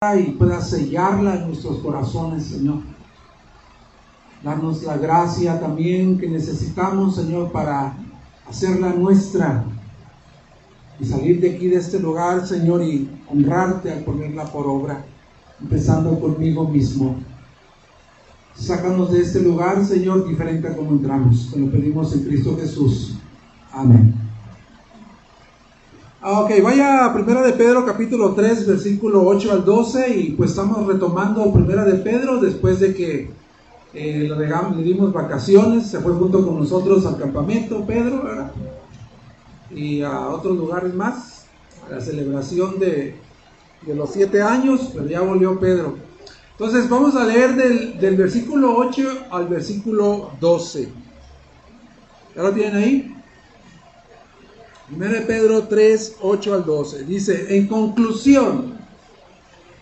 [0.00, 2.82] y pueda sellarla en nuestros corazones, Señor.
[4.44, 7.96] Darnos la gracia también que necesitamos, Señor, para
[8.48, 9.64] hacerla nuestra
[11.00, 15.04] y salir de aquí, de este lugar, Señor, y honrarte al ponerla por obra,
[15.60, 17.16] empezando conmigo mismo.
[18.54, 21.50] Sácanos de este lugar, Señor, diferente a como entramos.
[21.52, 23.18] Te lo pedimos en Cristo Jesús.
[23.72, 24.27] Amén.
[26.20, 30.84] Ah, ok, vaya Primera de Pedro capítulo 3, versículo 8 al 12 y pues estamos
[30.84, 33.30] retomando Primera de Pedro después de que
[33.94, 38.50] eh, le, dimos vacaciones, se fue junto con nosotros al campamento Pedro, ¿verdad?
[39.70, 41.46] Y a otros lugares más,
[41.86, 43.14] a la celebración de,
[43.86, 45.98] de los siete años, pero ya volvió Pedro.
[46.50, 50.88] Entonces vamos a leer del, del versículo 8 al versículo 12.
[52.34, 53.17] ¿Ya lo tienen ahí?
[54.90, 57.04] 1 Pedro 3, 8 al 12.
[57.04, 58.78] Dice, en conclusión,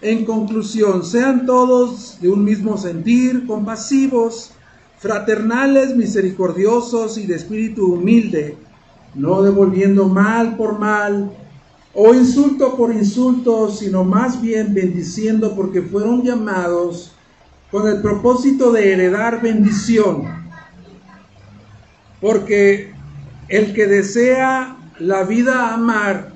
[0.02, 4.52] en conclusión, sean todos de un mismo sentir, compasivos,
[4.98, 8.56] fraternales, misericordiosos y de espíritu humilde,
[9.14, 11.30] no devolviendo mal por mal
[11.94, 17.12] o insulto por insulto, sino más bien bendiciendo porque fueron llamados
[17.70, 20.24] con el propósito de heredar bendición.
[22.20, 22.92] Porque
[23.48, 26.32] el que desea la vida amar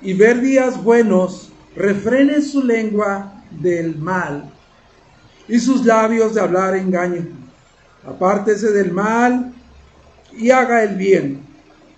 [0.00, 4.50] y ver días buenos, refrene su lengua del mal
[5.48, 7.26] y sus labios de hablar engaño.
[8.06, 9.52] Apártese del mal
[10.32, 11.44] y haga el bien.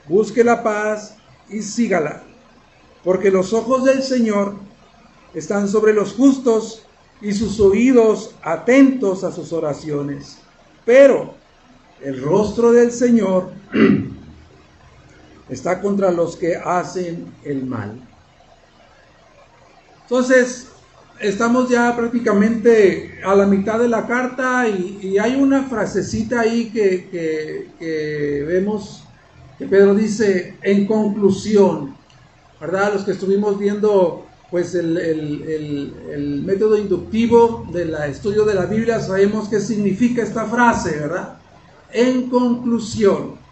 [0.09, 1.17] Busque la paz
[1.49, 2.23] y sígala.
[3.03, 4.55] Porque los ojos del Señor
[5.35, 6.87] están sobre los justos
[7.21, 10.39] y sus oídos atentos a sus oraciones.
[10.85, 11.35] Pero
[12.03, 13.53] el rostro del Señor
[15.49, 18.01] está contra los que hacen el mal.
[20.03, 20.69] Entonces,
[21.21, 28.45] estamos ya prácticamente a la mitad de la carta y, hay una frasecita ahí que,
[28.47, 29.05] vemos
[29.59, 31.95] que Pedro dice en conclusión,
[32.61, 32.95] ¿verdad?
[32.95, 39.49] Los que estuvimos viendo pues el, el método inductivo del estudio de la Biblia sabemos
[39.49, 41.39] qué significa esta frase, ¿verdad?
[41.93, 43.44] En conclusión.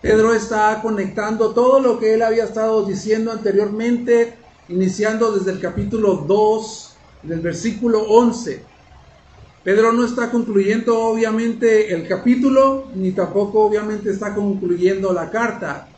[0.00, 4.34] Pedro está conectando todo lo que él había estado diciendo anteriormente,
[4.68, 8.62] iniciando desde el capítulo 2, del versículo 11.
[9.64, 15.88] Pedro no está concluyendo obviamente el capítulo, ni tampoco obviamente está concluyendo la carta.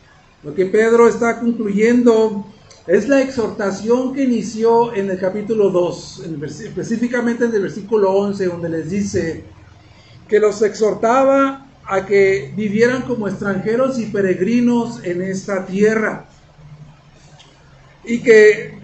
[0.42, 2.46] Lo que Pedro está concluyendo
[2.86, 6.22] es la exhortación que inició en el capítulo 2,
[6.62, 9.44] específicamente en el versículo 11, donde les dice
[10.26, 16.26] que los exhortaba a que vivieran como extranjeros y peregrinos en esta tierra
[18.04, 18.78] y que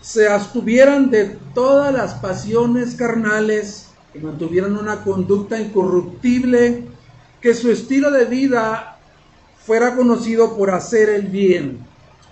[0.00, 6.84] se abstuvieran de todas las pasiones carnales, que mantuvieran una conducta incorruptible,
[7.42, 9.00] que su estilo de vida
[9.58, 11.84] fuera conocido por hacer el bien.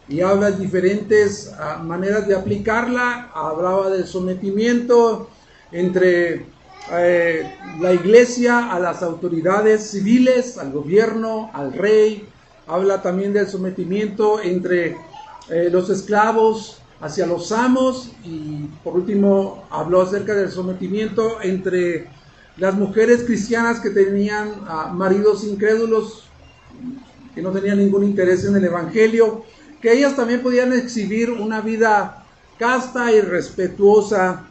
[0.08, 5.28] Y habla de diferentes ah, maneras de aplicarla, hablaba del sometimiento
[5.70, 6.46] entre
[6.92, 7.50] eh,
[7.80, 12.28] la iglesia a las autoridades civiles, al gobierno, al rey.
[12.66, 14.96] Habla también del sometimiento entre
[15.50, 22.08] eh, los esclavos hacia los amos y por último habló acerca del sometimiento entre
[22.56, 26.24] las mujeres cristianas que tenían maridos incrédulos
[27.34, 29.44] que no tenían ningún interés en el evangelio,
[29.82, 32.24] que ellas también podían exhibir una vida
[32.58, 34.44] casta y respetuosa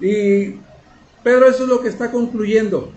[0.00, 0.54] y
[1.24, 2.92] Pedro eso es lo que está concluyendo.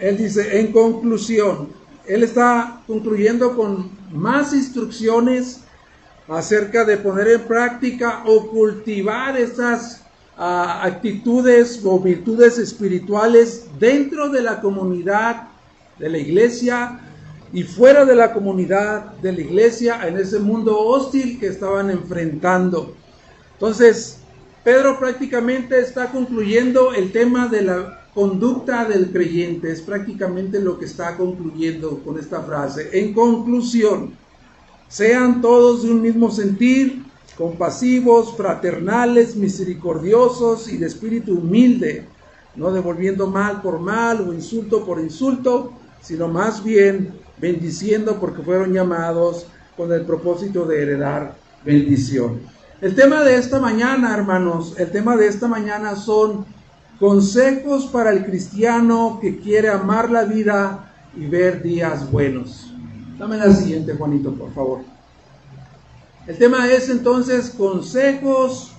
[0.00, 1.68] Él dice, en conclusión,
[2.06, 5.60] él está concluyendo con más instrucciones
[6.28, 10.02] acerca de poner en práctica o cultivar esas
[10.36, 15.48] ah, actitudes o virtudes espirituales dentro de la comunidad
[15.98, 17.00] de la iglesia
[17.52, 22.96] y fuera de la comunidad de la iglesia en ese mundo hostil que estaban enfrentando.
[23.52, 24.23] Entonces,
[24.64, 29.70] Pedro prácticamente está concluyendo el tema de la conducta del creyente.
[29.70, 32.88] Es prácticamente lo que está concluyendo con esta frase.
[32.94, 34.14] En conclusión,
[34.88, 37.04] sean todos de un mismo sentir,
[37.36, 42.06] compasivos, fraternales, misericordiosos y de espíritu humilde,
[42.56, 48.72] no devolviendo mal por mal o insulto por insulto, sino más bien bendiciendo porque fueron
[48.72, 49.46] llamados
[49.76, 52.53] con el propósito de heredar bendición.
[52.80, 56.44] El tema de esta mañana, hermanos, el tema de esta mañana son
[56.98, 62.72] consejos para el cristiano que quiere amar la vida y ver días buenos.
[63.16, 64.80] Dame la siguiente, Juanito, por favor.
[66.26, 68.72] El tema es entonces consejos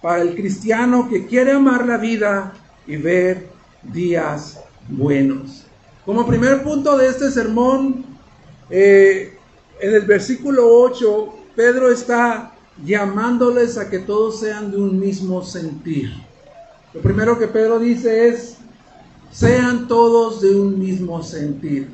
[0.00, 2.54] para el cristiano que quiere amar la vida
[2.86, 3.50] y ver
[3.82, 4.58] días
[4.88, 5.66] buenos.
[6.06, 8.06] Como primer punto de este sermón,
[8.70, 9.36] eh,
[9.80, 16.12] en el versículo 8, Pedro está llamándoles a que todos sean de un mismo sentir.
[16.92, 18.56] Lo primero que Pedro dice es,
[19.30, 21.88] sean todos de un mismo sentir.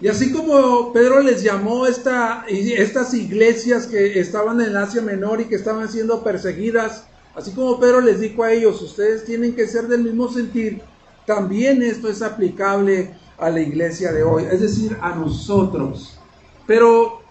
[0.00, 5.44] Y así como Pedro les llamó esta, estas iglesias que estaban en Asia Menor y
[5.46, 7.04] que estaban siendo perseguidas,
[7.34, 10.82] así como Pedro les dijo a ellos, ustedes tienen que ser del mismo sentir,
[11.26, 16.18] también esto es aplicable a la iglesia de hoy, es decir, a nosotros.
[16.66, 17.23] Pero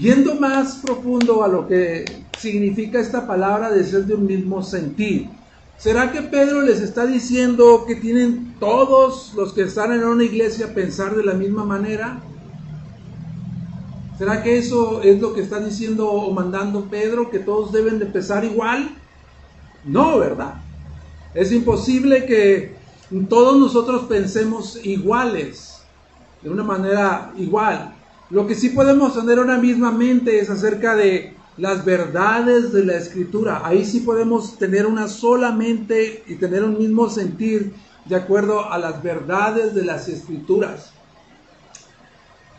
[0.00, 2.04] yendo más profundo a lo que
[2.38, 5.28] significa esta palabra de ser de un mismo sentir,
[5.76, 10.74] ¿será que Pedro les está diciendo que tienen todos los que están en una iglesia
[10.74, 12.20] pensar de la misma manera?
[14.16, 18.06] ¿Será que eso es lo que está diciendo o mandando Pedro, que todos deben de
[18.06, 18.96] pensar igual?
[19.84, 20.54] No, ¿verdad?
[21.34, 22.74] Es imposible que
[23.28, 25.82] todos nosotros pensemos iguales,
[26.42, 27.94] de una manera igual.
[28.30, 32.96] Lo que sí podemos tener una misma mente es acerca de las verdades de la
[32.96, 33.62] escritura.
[33.64, 37.72] Ahí sí podemos tener una sola mente y tener un mismo sentir
[38.04, 40.92] de acuerdo a las verdades de las escrituras.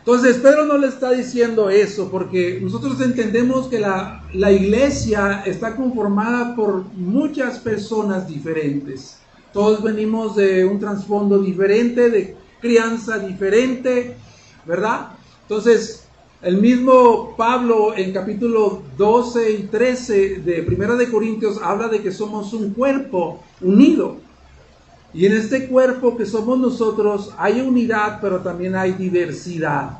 [0.00, 5.74] Entonces, Pedro no le está diciendo eso porque nosotros entendemos que la, la iglesia está
[5.74, 9.18] conformada por muchas personas diferentes.
[9.54, 14.16] Todos venimos de un trasfondo diferente, de crianza diferente,
[14.66, 15.12] ¿verdad?
[15.52, 16.04] Entonces,
[16.40, 22.10] el mismo Pablo en capítulo 12 y 13 de Primera de Corintios habla de que
[22.10, 24.16] somos un cuerpo unido.
[25.12, 29.98] Y en este cuerpo que somos nosotros hay unidad, pero también hay diversidad.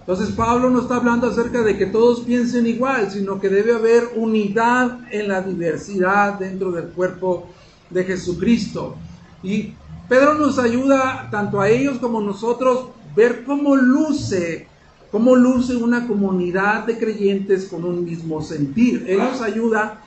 [0.00, 4.08] Entonces Pablo no está hablando acerca de que todos piensen igual, sino que debe haber
[4.16, 7.46] unidad en la diversidad dentro del cuerpo
[7.90, 8.96] de Jesucristo.
[9.44, 9.72] Y
[10.08, 14.66] Pedro nos ayuda tanto a ellos como a nosotros ver cómo luce,
[15.10, 19.04] cómo luce una comunidad de creyentes con un mismo sentir.
[19.08, 20.02] Él nos ayuda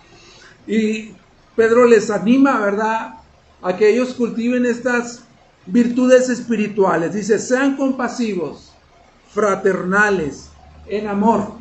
[0.67, 1.11] y
[1.55, 3.15] Pedro les anima, ¿verdad?,
[3.61, 5.23] a que ellos cultiven estas
[5.65, 7.13] virtudes espirituales.
[7.13, 8.73] Dice, sean compasivos,
[9.33, 10.49] fraternales,
[10.87, 11.53] en amor,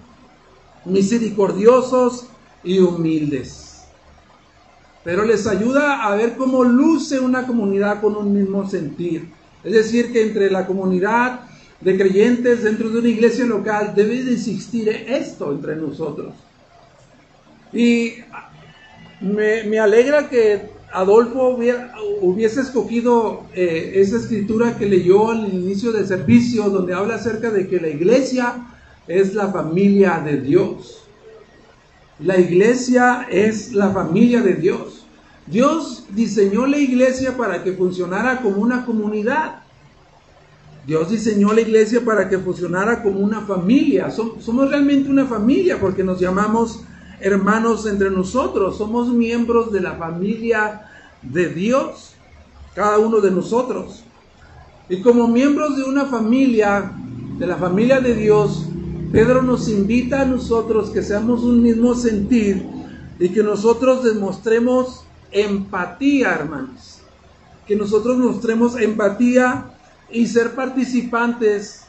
[0.85, 2.27] misericordiosos
[2.65, 3.73] y humildes
[5.05, 9.33] pero les ayuda a ver cómo luce una comunidad con un mismo sentir.
[9.65, 11.41] Es decir, que entre la comunidad
[11.85, 16.35] de creyentes dentro de una iglesia local debe de existir esto entre nosotros.
[17.73, 18.15] Y
[19.21, 21.59] me, alegra que Adolfo
[22.21, 27.67] hubiese escogido eh, esa escritura que leyó al inicio del servicio, donde habla acerca de
[27.67, 28.67] que la iglesia
[29.09, 31.05] es la familia de Dios.
[32.19, 35.07] La iglesia es la familia de Dios.
[35.47, 39.62] Dios diseñó la iglesia para que funcionara como una comunidad.
[40.87, 44.11] Dios diseñó la iglesia para que funcionara como una familia.
[44.11, 46.83] Somos realmente una familia porque nos llamamos
[47.21, 48.79] hermanos entre nosotros.
[48.79, 50.89] Somos miembros de la familia
[51.23, 52.15] de Dios,
[52.75, 54.05] cada uno de nosotros.
[54.89, 56.93] Y como miembros de una familia,
[57.39, 58.67] de la familia de Dios,
[59.13, 62.67] Pedro nos invita a nosotros que seamos un mismo sentir
[63.21, 67.03] y que nosotros demostremos empatía, hermanos.
[67.69, 69.72] Que nosotros mostremos empatía
[70.13, 71.85] y ser participantes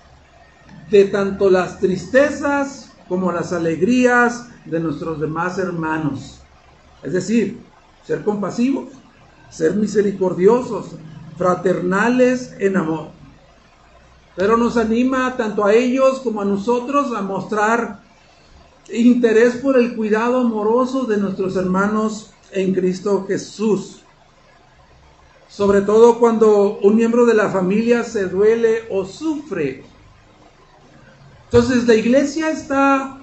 [0.90, 6.42] de tanto las tristezas como las alegrías de nuestros demás hermanos.
[7.04, 7.60] Es decir,
[8.06, 8.90] ser compasivos,
[9.50, 10.96] ser misericordiosos,
[11.38, 13.24] fraternales en amor
[14.36, 18.02] pero nos anima tanto a ellos como a nosotros a mostrar
[18.92, 24.03] interés por el cuidado amoroso de nuestros hermanos en Cristo Jesús.
[25.54, 29.84] Sobre todo cuando un miembro de la familia se duele o sufre.
[31.46, 33.20] Entonces la iglesia está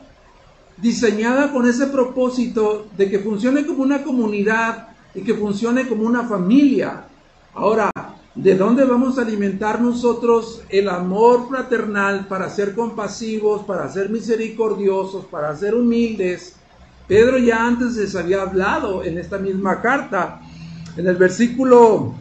[0.77, 6.23] diseñada con ese propósito de que funcione como una comunidad y que funcione como una
[6.23, 7.05] familia.
[7.53, 7.91] Ahora,
[8.35, 15.25] ¿De dónde vamos a alimentar nosotros el amor fraternal para ser compasivos, para ser misericordiosos,
[15.25, 16.55] para ser humildes?
[17.09, 20.41] Pedro ya antes les había hablado en esta misma carta.
[21.01, 22.13] En el versículo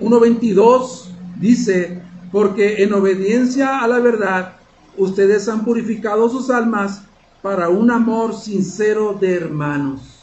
[0.00, 1.06] 1.22
[1.40, 2.00] dice,
[2.30, 4.52] porque en obediencia a la verdad
[4.96, 7.02] ustedes han purificado sus almas
[7.42, 10.20] para un amor sincero de hermanos.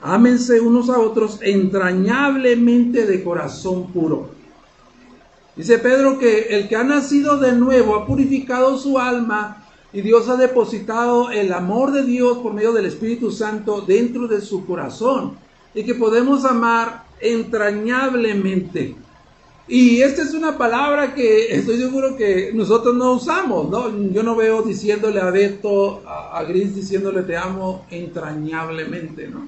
[0.00, 4.30] Ámense unos a otros entrañablemente de corazón puro.
[5.56, 10.28] Dice Pedro que el que ha nacido de nuevo ha purificado su alma y Dios
[10.28, 15.47] ha depositado el amor de Dios por medio del Espíritu Santo dentro de su corazón
[15.78, 18.96] y que podemos amar entrañablemente.
[19.68, 23.96] Y esta es una palabra que estoy seguro que nosotros no usamos, ¿no?
[24.10, 29.46] Yo no veo diciéndole a Beto, a, Gris diciéndole te amo entrañablemente, ¿no?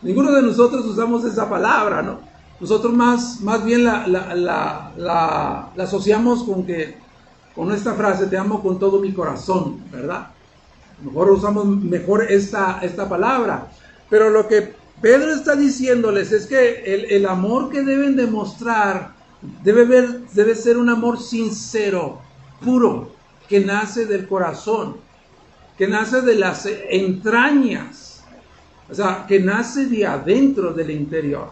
[0.00, 2.20] Ninguno de nosotros usamos esa palabra, ¿no?
[2.58, 6.96] Nosotros más, más bien la, la asociamos con que
[7.54, 10.28] con esta frase, te amo con todo mi corazón, ¿verdad?
[11.04, 13.68] Mejor usamos mejor esta, esta palabra.
[14.08, 19.14] Pero lo que Pedro está diciéndoles es que el, amor que deben demostrar
[19.62, 22.20] debe, ver, debe ser un amor sincero,
[22.64, 23.12] puro,
[23.48, 24.96] que nace del corazón,
[25.76, 28.24] que nace de las entrañas,
[28.90, 31.50] o sea, que nace de adentro del interior.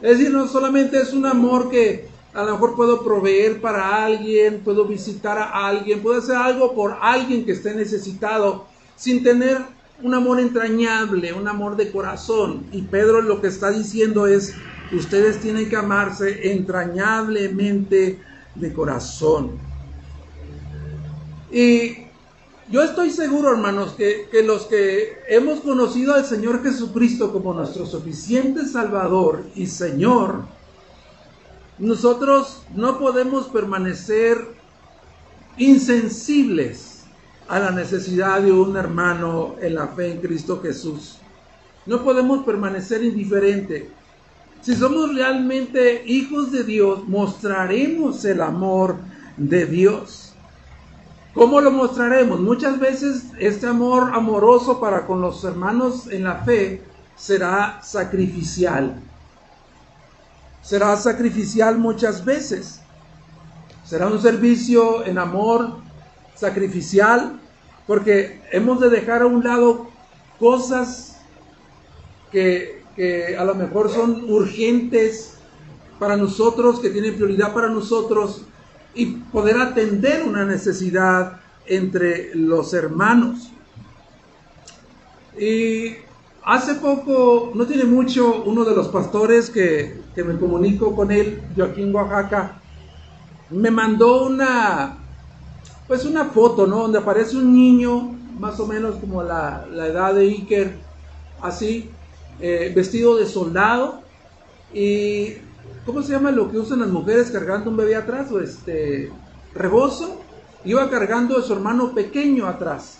[0.00, 4.60] Es decir, no solamente es un amor que, a lo mejor puedo proveer para alguien,
[4.60, 9.58] puedo visitar a alguien, puedo hacer algo por alguien que esté necesitado sin tener
[10.02, 12.64] un amor entrañable, un amor de corazón.
[12.72, 14.54] Y Pedro lo que está diciendo es,
[14.92, 18.20] ustedes tienen que amarse entrañablemente
[18.54, 19.58] de corazón.
[21.50, 22.08] Y
[22.70, 27.86] yo estoy seguro, hermanos, que, que, los que hemos conocido al Señor Jesucristo como nuestro
[27.86, 30.44] suficiente Salvador y Señor,
[31.78, 34.38] nosotros no podemos permanecer
[35.56, 36.97] insensibles
[37.48, 41.18] a la necesidad de un hermano en la fe en Cristo Jesús.
[41.86, 43.84] No podemos permanecer indiferentes.
[44.60, 48.96] Si somos realmente hijos de Dios, mostraremos el amor
[49.36, 50.34] de Dios.
[51.34, 52.40] ¿Cómo lo mostraremos?
[52.40, 56.82] Muchas veces este amor amoroso para con los hermanos en la fe
[57.16, 59.00] será sacrificial
[60.68, 62.80] será sacrificial muchas veces.
[63.84, 65.78] Será un servicio en amor
[66.34, 67.37] sacrificial
[67.88, 69.88] porque hemos de dejar a un lado
[70.38, 71.20] cosas
[72.30, 72.84] que,
[73.36, 75.38] a lo mejor son urgentes
[75.98, 78.44] para nosotros, que tienen prioridad para nosotros
[78.94, 83.50] y poder atender una necesidad entre los hermanos.
[85.36, 85.96] Y
[86.48, 91.94] Hace poco, no tiene mucho, uno de los pastores que, me comunico con él, Joaquín
[91.94, 92.62] Oaxaca,
[93.50, 94.96] me mandó una,
[95.88, 96.82] pues una foto, ¿no?
[96.82, 100.76] Donde aparece un niño, más o menos como la, edad de Iker,
[101.40, 101.90] así,
[102.40, 104.02] eh, vestido de soldado,
[104.72, 105.32] y
[105.86, 108.30] ¿cómo se llama lo que usan las mujeres cargando un bebé atrás?
[108.30, 109.10] O este,
[109.54, 110.20] rebozo,
[110.64, 112.98] iba cargando a su hermano pequeño atrás.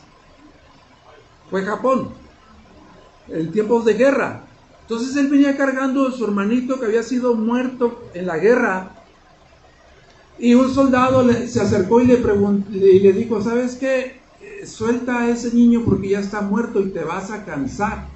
[1.50, 2.10] Fue Japón
[3.28, 4.44] en tiempos de guerra.
[4.82, 8.97] Entonces él venía cargando a su hermanito que había sido muerto en la guerra.
[10.38, 12.20] Y un soldado se acercó y le,
[12.70, 14.20] y le dijo, ¿sabes qué?
[14.40, 18.06] Eh, suelta a ese niño porque ya está muerto y te vas a cansar.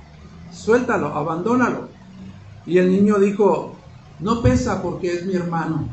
[0.53, 1.89] Suéltalo, abandónalo.
[2.65, 3.77] Y el niño dijo,
[4.21, 5.89] no pesa porque es mi hermano.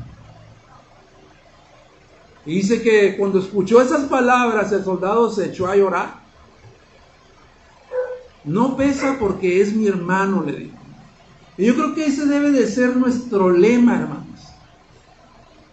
[2.46, 6.20] Y dice que cuando escuchó esas palabras el soldado se echó a llorar
[8.44, 10.78] no pesa porque es mi hermano, le dijo.
[11.58, 14.19] Y yo creo que ese debe de ser nuestro lema, hermanos.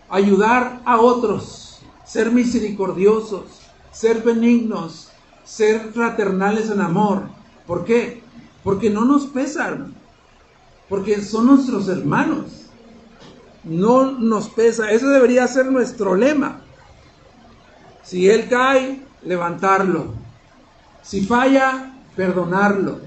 [0.09, 3.45] Ayudar a otros, ser misericordiosos,
[3.91, 5.09] ser benignos,
[5.45, 7.23] ser fraternales en amor.
[7.67, 8.23] ¿Por qué?
[8.63, 9.95] Porque no nos pesa, hermano.
[10.89, 12.47] Porque son nuestros hermanos.
[13.65, 14.91] No nos pesa.
[14.91, 16.61] Ese debería ser nuestro lema.
[18.03, 20.15] Si él cae, levantarlo.
[21.03, 23.01] Si falla, perdonarlo.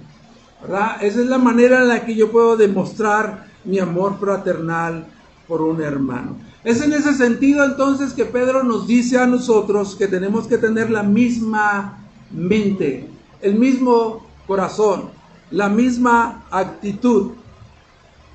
[0.62, 1.02] ¿verdad?
[1.02, 5.06] Esa es la manera en la que yo puedo demostrar mi amor fraternal
[5.48, 6.36] por un hermano.
[6.70, 10.92] Es en ese sentido entonces que Pedro nos dice a nosotros que tenemos que tener
[10.92, 13.08] la misma mente,
[13.42, 15.10] el mismo corazón,
[15.50, 17.32] la misma actitud.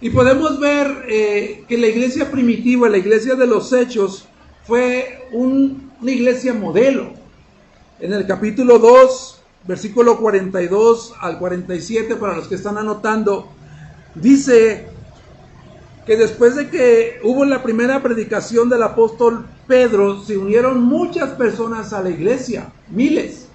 [0.00, 4.26] Y podemos ver eh, que la iglesia primitiva, la iglesia de los hechos,
[4.64, 7.12] fue una iglesia modelo.
[8.00, 13.46] En el capítulo 2 versículo 42 al 47, para los que están anotando,
[14.16, 14.88] dice
[16.06, 21.92] que después de que hubo la primera predicación del apóstol Pedro, se unieron muchas personas
[21.92, 23.46] a la iglesia, miles.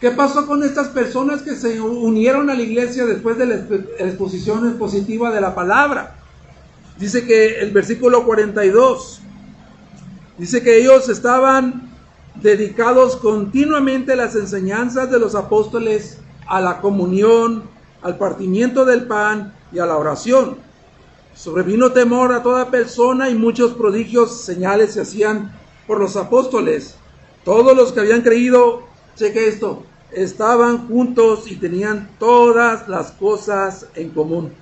[0.00, 3.54] ¿Qué pasó con estas personas que se unieron a la iglesia después de la
[3.98, 6.16] exposición expositiva de la palabra?
[6.98, 9.20] Dice que el versículo 42,
[10.38, 11.90] dice que ellos estaban
[12.40, 17.64] dedicados continuamente a las enseñanzas de los apóstoles, a la comunión,
[18.02, 20.58] al partimiento del pan y a la oración.
[21.34, 25.52] Sobrevino temor a toda persona y muchos prodigios, señales se hacían
[25.86, 26.96] por los apóstoles.
[27.44, 28.82] Todos los que habían creído,
[29.16, 34.52] cheque esto, estaban juntos y tenían todas las cosas en común.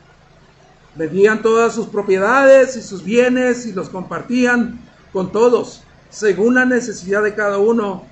[0.95, 4.81] Vendían todas sus propiedades y sus bienes y los compartían
[5.13, 8.05] con todos, según la necesidad de cada uno.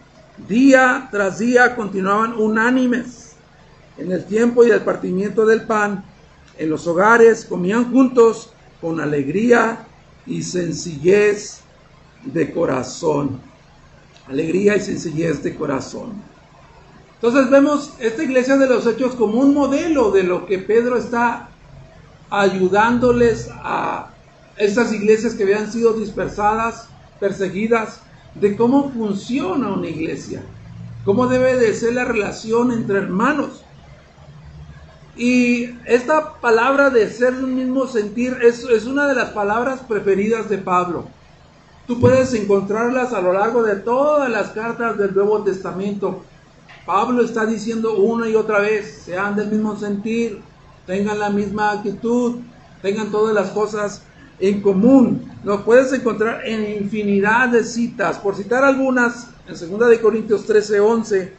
[0.48, 3.34] Día tras día continuaban unánimes
[3.96, 6.04] en el tiempo y el partimiento del pan.
[6.58, 9.86] En los hogares comían juntos con alegría
[10.26, 11.60] y sencillez
[12.24, 13.40] de corazón.
[14.26, 16.22] Alegría y sencillez de corazón.
[17.14, 21.48] Entonces vemos esta iglesia de los hechos como un modelo de lo que Pedro está
[22.30, 24.10] ayudándoles a
[24.56, 26.88] estas iglesias que habían sido dispersadas,
[27.20, 28.00] perseguidas,
[28.34, 30.42] de cómo funciona una iglesia,
[31.04, 33.64] cómo debe de ser la relación entre hermanos.
[35.18, 40.48] Y esta palabra de ser un mismo sentir es, es una de las palabras preferidas
[40.48, 41.08] de Pablo.
[41.88, 46.22] Tú puedes encontrarlas a lo largo de todas las cartas del Nuevo Testamento.
[46.87, 50.40] Pablo está diciendo una y otra vez, sean del mismo sentir,
[50.87, 52.37] tengan la misma actitud,
[52.80, 54.02] tengan todas las cosas
[54.38, 55.32] en común.
[55.42, 58.18] Lo puedes encontrar en infinidad de citas.
[58.18, 61.32] Por citar algunas, en 2 de Corintios 13, 11,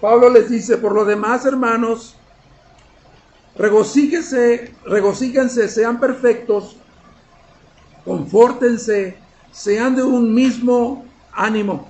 [0.00, 2.16] Pablo les dice, por lo demás, hermanos,
[3.56, 6.76] regocíquense, regocíquense, sean perfectos,
[8.04, 9.16] confórtense,
[9.50, 11.88] sean de un mismo ánimo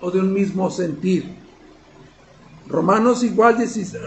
[0.00, 1.36] o de un mismo sentir.
[2.66, 3.58] Romanos igual,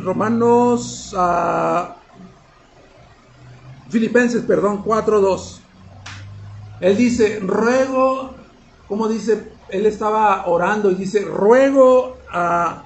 [0.02, 1.94] Romanos, uh,
[3.90, 5.60] Filipenses, perdón, 4.2.
[6.82, 8.34] Él dice, ruego,
[8.88, 12.85] como dice, él estaba orando y dice, ruego a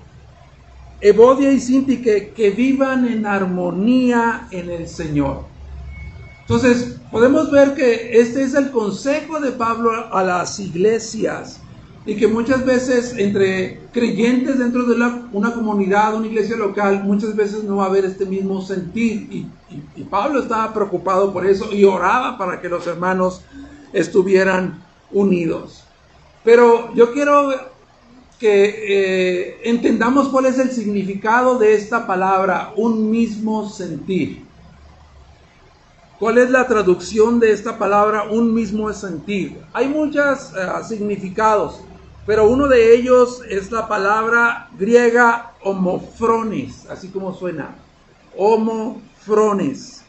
[1.01, 5.45] Evodia y Sinti que, que vivan en armonía en el Señor.
[6.41, 11.61] Entonces, podemos ver que este es el consejo de Pablo a las iglesias
[12.05, 14.95] y que muchas veces entre creyentes dentro de
[15.31, 19.27] una comunidad, una iglesia local, muchas veces no va a haber este mismo sentir.
[19.29, 23.43] Y, Pablo estaba preocupado por eso y oraba para que los hermanos
[23.93, 25.83] estuvieran unidos.
[26.43, 27.51] Pero yo quiero
[28.39, 34.45] que eh, entendamos cuál es el significado de esta palabra, un mismo sentir.
[36.17, 39.59] ¿Cuál es la traducción de esta palabra, un mismo sentir?
[39.73, 41.81] Hay muchos eh, significados,
[42.25, 47.75] pero uno de ellos es la palabra griega homofrones, así como suena,
[48.37, 50.03] homofrones.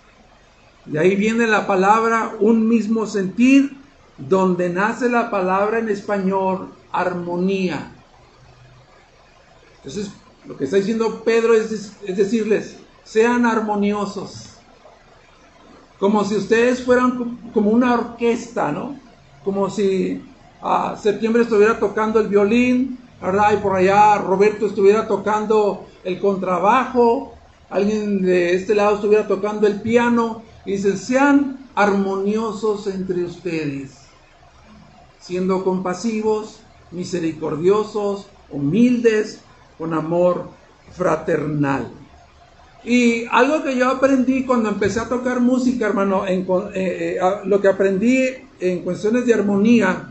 [0.84, 3.76] De ahí viene la palabra un mismo sentir,
[4.18, 7.92] donde nace la palabra en español armonía.
[9.82, 10.10] Entonces,
[10.46, 14.56] lo que está diciendo Pedro es, decirles, sean armoniosos.
[15.98, 18.98] Como si ustedes fueran como una orquesta, ¿no?
[19.44, 20.22] Como si
[20.62, 23.54] a septiembre estuviera tocando el violín, ¿verdad?
[23.54, 27.34] Y por allá Roberto estuviera tocando el contrabajo,
[27.68, 30.42] alguien de este lado estuviera tocando el piano.
[30.64, 33.92] Y dicen, sean armoniosos entre ustedes,
[35.18, 39.40] siendo compasivos, misericordiosos, humildes,
[39.80, 40.50] con amor
[40.92, 41.90] fraternal.
[42.84, 46.42] Y algo que yo aprendí cuando empecé a tocar música, hermano, en,
[46.74, 48.26] eh, eh, lo que aprendí
[48.60, 50.10] en cuestiones de armonía,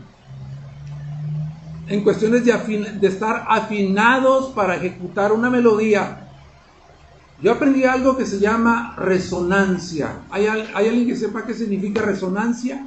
[1.86, 6.28] en cuestiones de, estar afinados para ejecutar una melodía,
[7.40, 10.22] yo aprendí algo que se llama resonancia.
[10.30, 12.86] ¿Hay, ¿Hay, alguien que sepa qué significa resonancia?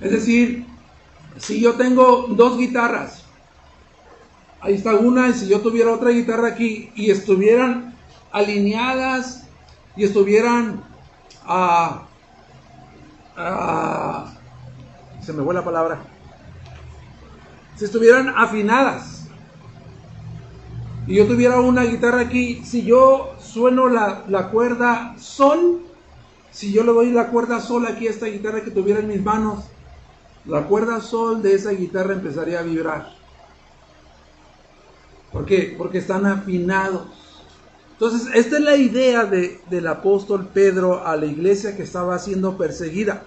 [0.00, 0.71] Es decir,
[1.38, 3.24] si yo tengo dos guitarras,
[4.60, 7.94] ahí está una, y si yo tuviera otra guitarra aquí y estuvieran
[8.30, 9.44] alineadas
[9.96, 10.82] y estuvieran
[11.44, 12.06] a,
[15.20, 16.00] se me fue la palabra,
[17.76, 19.26] si estuvieran afinadas
[21.06, 25.82] y yo tuviera una guitarra aquí, si yo sueno la, la cuerda sol,
[26.52, 29.22] si yo le doy la cuerda sol aquí a esta guitarra que tuviera en mis
[29.22, 29.64] manos,
[30.44, 33.14] la cuerda sol de esa guitarra empezaría a vibrar.
[35.32, 35.74] ¿Por qué?
[35.78, 37.06] Porque están afinados.
[37.92, 43.22] Entonces, esta es la idea del apóstol Pedro a la iglesia que estaba siendo perseguida.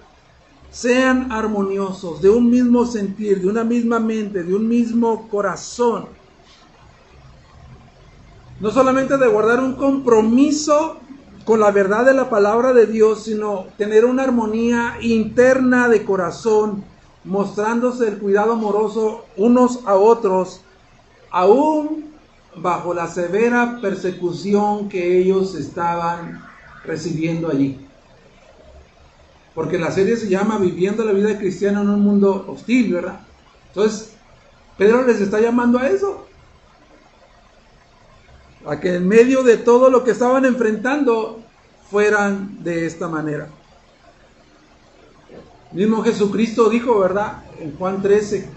[0.70, 6.06] Sean armoniosos, de un mismo sentir, de una misma mente, de un mismo corazón.
[8.60, 10.98] No solamente de guardar un compromiso
[11.46, 16.84] con la verdad de la palabra de Dios, sino tener una armonía interna de corazón
[17.26, 20.62] mostrándose el cuidado amoroso unos a otros,
[21.30, 22.14] aún
[22.56, 26.42] bajo la severa persecución que ellos estaban
[26.84, 27.82] recibiendo allí.
[29.54, 33.20] porque la serie se llama Viviendo la vida cristiana en un mundo hostil, ¿verdad?
[33.68, 34.12] Entonces,
[34.76, 36.26] Pedro les está llamando a eso.
[38.66, 41.40] A que en medio de todo lo que estaban enfrentando
[41.90, 43.48] fueran de esta manera.
[45.76, 47.44] Mismo Jesucristo dijo, ¿verdad?
[47.60, 48.48] En Juan 13,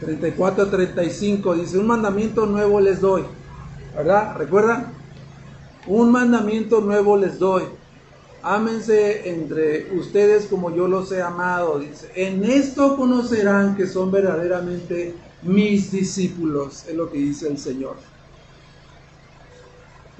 [0.00, 3.22] 34 a 35, dice, un mandamiento nuevo les doy,
[3.96, 4.36] ¿verdad?
[4.36, 4.92] ¿Recuerdan?
[5.86, 7.62] Un mandamiento nuevo les doy
[8.42, 12.10] ámense entre ustedes como yo los he amado, dice.
[12.14, 17.96] En esto conocerán que son verdaderamente mis discípulos, es lo que dice el Señor.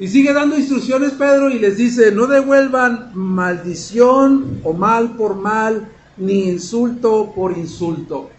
[0.00, 5.92] Y sigue dando instrucciones Pedro y les dice, no devuelvan maldición o mal por mal,
[6.16, 8.30] ni insulto por insulto.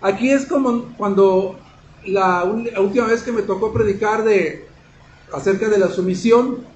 [0.00, 1.56] Aquí es como cuando
[2.04, 4.66] la última vez que me tocó predicar de
[5.32, 6.74] acerca de la sumisión,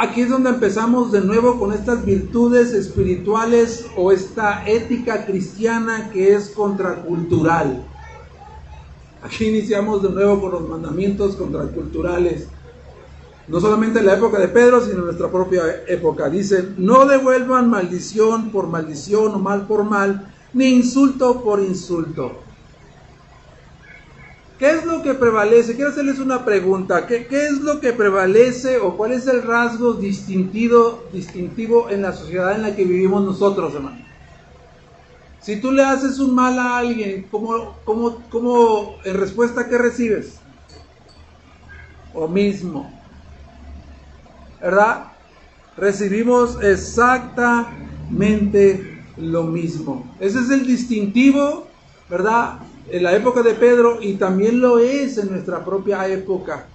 [0.00, 6.36] Aquí es donde empezamos de nuevo con estas virtudes espirituales o esta ética cristiana que
[6.36, 7.84] es contracultural.
[9.20, 12.46] Aquí iniciamos de nuevo con los mandamientos contraculturales.
[13.48, 16.28] No solamente en la época de Pedro, sino en nuestra propia época.
[16.28, 22.42] Dice, no devuelvan maldición por maldición o mal por mal, ni insulto por insulto.
[24.58, 25.76] ¿Qué es lo que prevalece?
[25.76, 27.06] Quiero hacerles una pregunta.
[27.06, 32.56] ¿Qué, es lo que prevalece o cuál es el rasgo distintivo, distintivo en la sociedad
[32.56, 34.04] en la que vivimos nosotros, hermano?
[35.40, 40.40] Si tú le haces un mal a alguien, ¿cómo, cómo, cómo en respuesta qué recibes?
[42.12, 42.97] O mismo.
[44.60, 45.12] ¿Verdad?
[45.76, 50.04] Recibimos exactamente lo mismo.
[50.18, 51.68] Ese es el distintivo,
[52.10, 52.58] ¿verdad?
[52.90, 56.66] en la época de Pedro y también lo es en nuestra propia época.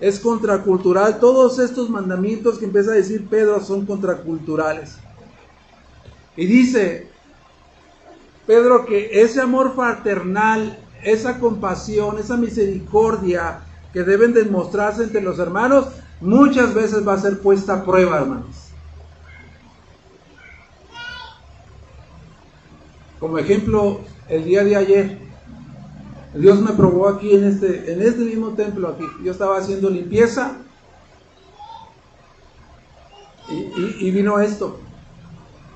[0.00, 1.18] Es contracultural.
[1.18, 4.98] Todos estos mandamientos que empieza a decir Pedro son contraculturales.
[6.36, 7.08] Y dice
[8.46, 13.60] Pedro que ese amor fraternal, esa compasión, esa misericordia
[13.92, 15.86] que deben demostrarse entre los hermanos,
[16.20, 18.64] muchas veces va a ser puesta a prueba, hermanos.
[23.20, 25.18] Como ejemplo, el día de ayer,
[26.34, 29.04] Dios me probó aquí en este, en este mismo templo aquí.
[29.22, 30.56] Yo estaba haciendo limpieza
[33.48, 34.78] y, vino esto,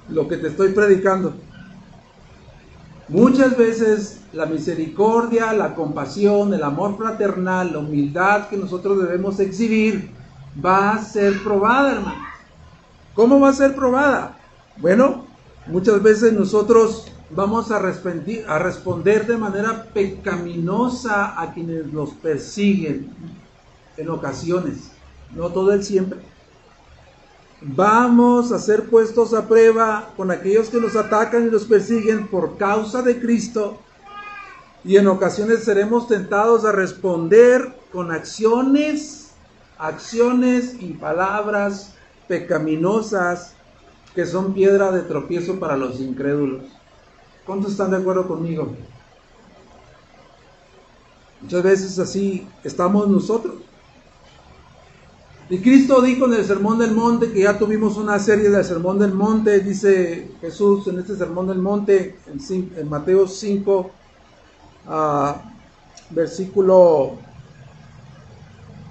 [0.08, 1.34] lo que te estoy predicando.
[3.08, 10.10] Muchas veces la misericordia, la compasión, el amor fraternal, la humildad que nosotros debemos exhibir
[10.64, 12.26] va a ser probada, hermano.
[13.14, 14.38] ¿Cómo va a ser probada?
[14.76, 15.24] Bueno,
[15.66, 23.10] muchas veces nosotros vamos a, a responder de manera pecaminosa a quienes nos persiguen
[23.96, 24.92] en ocasiones,
[25.34, 26.20] no todo el siempre.
[27.60, 32.56] Vamos a ser puestos a prueba con aquellos que nos atacan y nos persiguen por
[32.56, 33.80] causa de Cristo
[34.84, 39.27] y en ocasiones seremos tentados a responder con acciones,
[39.78, 41.94] acciones y palabras
[42.26, 43.54] pecaminosas
[44.14, 46.64] que son piedra de tropiezo para los incrédulos.
[47.46, 48.74] ¿Cuántos están de acuerdo conmigo?
[51.40, 53.54] Muchas veces así estamos nosotros.
[55.50, 58.98] Y Cristo dijo en el Sermón del Monte, que ya tuvimos una serie del Sermón
[58.98, 63.90] del Monte, dice Jesús en este Sermón del Monte, en, Mateo 5,
[64.88, 65.40] ah,
[66.10, 67.16] versículo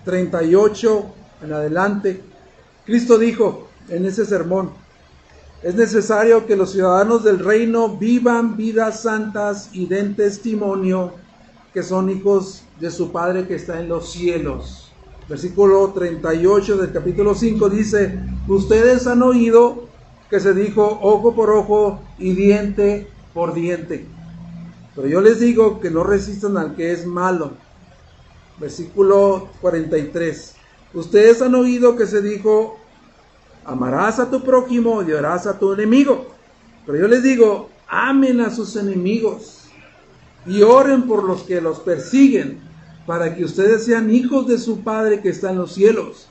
[0.07, 1.05] 38
[1.43, 2.23] en adelante.
[2.85, 4.71] Cristo dijo en ese sermón,
[5.61, 11.13] es necesario que los ciudadanos del reino vivan vidas santas y den testimonio
[11.73, 14.91] que son hijos de su Padre que está en los cielos.
[15.27, 18.17] Versículo 38 del capítulo 5 dice,
[18.47, 19.87] ustedes han oído
[20.29, 24.05] que se dijo ojo por ojo y diente por diente.
[24.95, 27.51] Pero yo les digo que no resistan al que es malo.
[28.59, 30.55] Versículo 43.
[30.93, 32.77] Ustedes han oído que se dijo
[33.67, 36.27] amarás a tu prójimo y odiarás a tu enemigo.
[36.85, 39.65] Pero yo les digo, amen a sus enemigos
[40.45, 42.61] y oren por los que los persiguen,
[43.05, 46.29] para que ustedes sean hijos de su Padre que está en los cielos.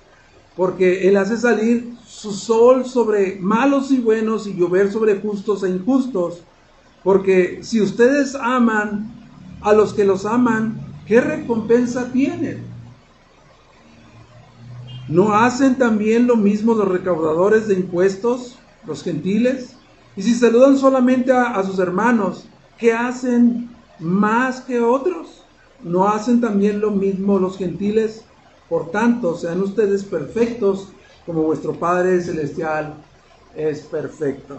[0.56, 5.68] Porque Él hace salir su sol sobre malos y buenos y llover sobre justos e
[5.68, 6.40] injustos.
[7.04, 9.12] Porque si ustedes aman
[9.60, 12.64] a los que los aman, ¿qué recompensa tienen?
[15.08, 19.76] ¿No hacen también lo mismo los recaudadores de impuestos, los gentiles?
[20.16, 25.44] Y si saludan solamente a, sus hermanos, ¿qué hacen más que otros?
[25.82, 28.24] ¿No hacen también lo mismo los gentiles?
[28.68, 30.88] Por tanto, sean ustedes perfectos
[31.24, 32.94] como vuestro Padre Celestial
[33.54, 34.58] es perfecto.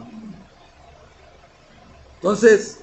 [2.15, 2.79] Entonces,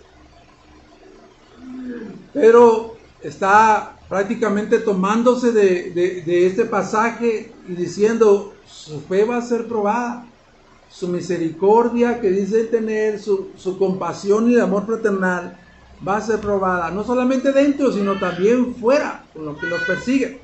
[2.33, 2.94] pero
[3.25, 10.27] está prácticamente tomándose de, este pasaje y diciendo, su fe va a ser probada,
[10.91, 15.59] su misericordia que dice tener, su, su compasión y el amor fraternal
[16.07, 20.41] va a ser probada, no solamente dentro, sino también fuera, con lo que los persigue.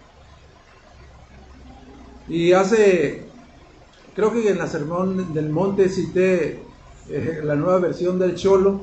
[2.28, 3.24] Y hace,
[4.14, 6.62] creo que en la sermón del monte cité
[7.08, 8.80] eh, la nueva versión del Cholo,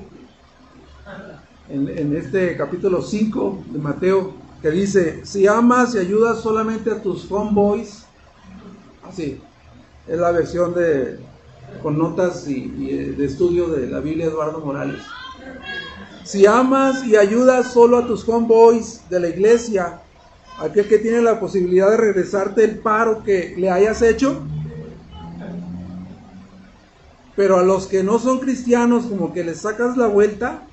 [1.69, 7.29] en, este capítulo 5 de Mateo, que dice, si amas y ayudas solamente a tus
[7.31, 8.05] homeboys,
[9.07, 9.41] así,
[10.07, 11.19] es la versión de,
[11.81, 15.01] con notas y, y de estudio de la Biblia Eduardo Morales.
[16.23, 20.01] Si amas y ayudas solo a tus homeboys de la iglesia,
[20.59, 24.41] aquel que tiene la posibilidad de regresarte el paro que le hayas hecho,
[27.35, 30.66] pero a los que no son cristianos como que les sacas la vuelta,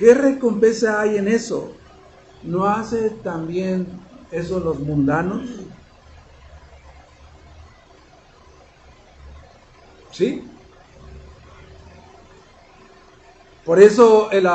[0.00, 1.72] ¿qué recompensa hay en eso?
[2.42, 3.86] ¿No hace también
[4.32, 5.42] eso los mundanos?
[10.10, 10.42] ¿Sí?
[13.64, 14.48] Por eso el,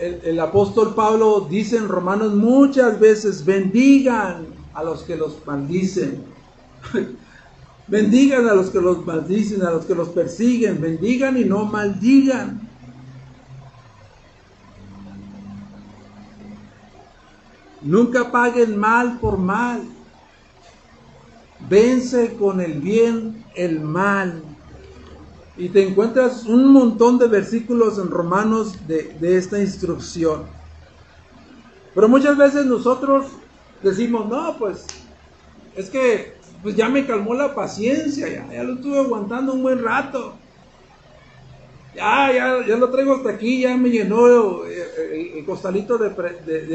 [0.00, 6.24] el, apóstol Pablo dice en Romanos muchas veces, bendigan a los que los maldicen.
[7.86, 10.80] bendigan a los que los maldicen, a los que los persiguen.
[10.80, 12.63] Bendigan y no maldigan.
[17.84, 19.82] Nunca paguen mal por mal.
[21.68, 24.42] Vence con el bien el mal.
[25.56, 30.44] Y te encuentras un montón de versículos en Romanos de, esta instrucción.
[31.94, 33.26] Pero muchas veces nosotros
[33.82, 34.86] decimos, no, pues
[35.76, 39.84] es que pues ya me calmó la paciencia, ya, ya lo estuve aguantando un buen
[39.84, 40.34] rato.
[41.94, 46.10] Ya, ya, ya lo traigo hasta aquí, ya me llenó el, costalito de,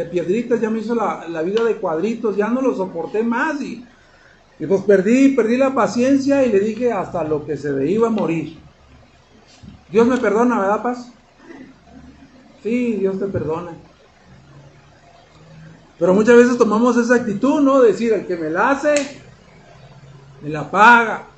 [0.05, 3.83] piedritas, ya me hizo la, vida de cuadritos, ya no lo soporté más y,
[4.59, 8.07] y pues perdí, perdí la paciencia y le dije hasta lo que se me iba
[8.07, 8.57] a morir.
[9.91, 11.11] Dios me perdona, ¿verdad, Paz?
[12.63, 13.71] Sí, Dios te perdona.
[15.97, 17.81] Pero muchas veces tomamos esa actitud, ¿no?
[17.81, 18.95] Decir, el que me la hace,
[20.41, 21.28] me la paga.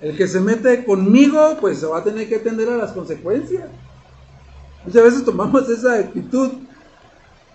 [0.00, 3.68] El que se mete conmigo, pues se va a tener que atender a las consecuencias.
[4.84, 6.50] Muchas veces tomamos esa actitud,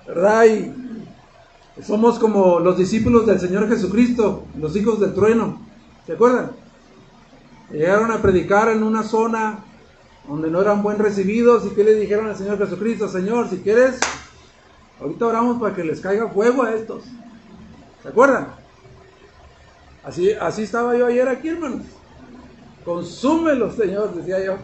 [0.05, 0.45] ¿verdad?
[0.45, 0.73] Y
[1.81, 5.61] somos como los discípulos del Señor Jesucristo, los hijos del trueno.
[6.05, 6.51] ¿Se acuerdan?
[7.71, 9.63] Llegaron a predicar en una zona
[10.27, 13.99] donde no eran buen recibidos y que le dijeron al Señor Jesucristo, Señor, si quieres,
[14.99, 17.03] ahorita oramos para que les caiga fuego a estos.
[18.01, 18.53] ¿Se acuerdan?
[20.03, 21.83] Así, así estaba yo ayer aquí, hermanos.
[22.83, 24.57] Consúmelos, Señor, decía yo.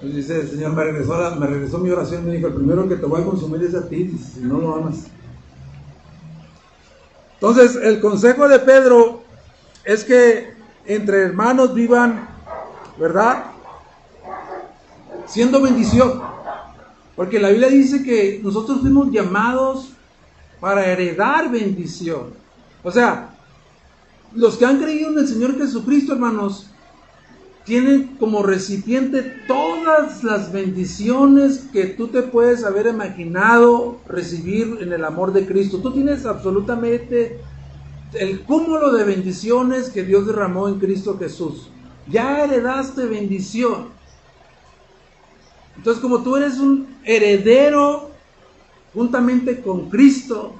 [0.00, 2.96] Pues dice el Señor, me regresó, me regresó mi oración, me dijo, el primero que
[2.96, 5.06] te voy a consumir es a ti, si no lo amas.
[7.34, 9.22] Entonces, el consejo de Pedro
[9.84, 10.52] es que
[10.86, 12.28] entre hermanos vivan,
[12.98, 13.44] ¿verdad?
[15.26, 16.22] Siendo bendición.
[17.16, 19.92] Porque la Biblia dice que nosotros fuimos llamados
[20.60, 22.32] para heredar bendición.
[22.82, 23.37] O sea,
[24.34, 26.70] los que han creído en el Señor Jesucristo, hermanos,
[27.64, 35.04] tienen como recipiente todas las bendiciones que tú te puedes haber imaginado recibir en el
[35.04, 35.78] amor de Cristo.
[35.78, 37.40] Tú tienes absolutamente
[38.14, 41.68] el cúmulo de bendiciones que Dios derramó en Cristo Jesús.
[42.06, 43.88] Ya heredaste bendición.
[45.76, 48.10] Entonces, como tú eres un heredero
[48.94, 50.54] juntamente con Cristo,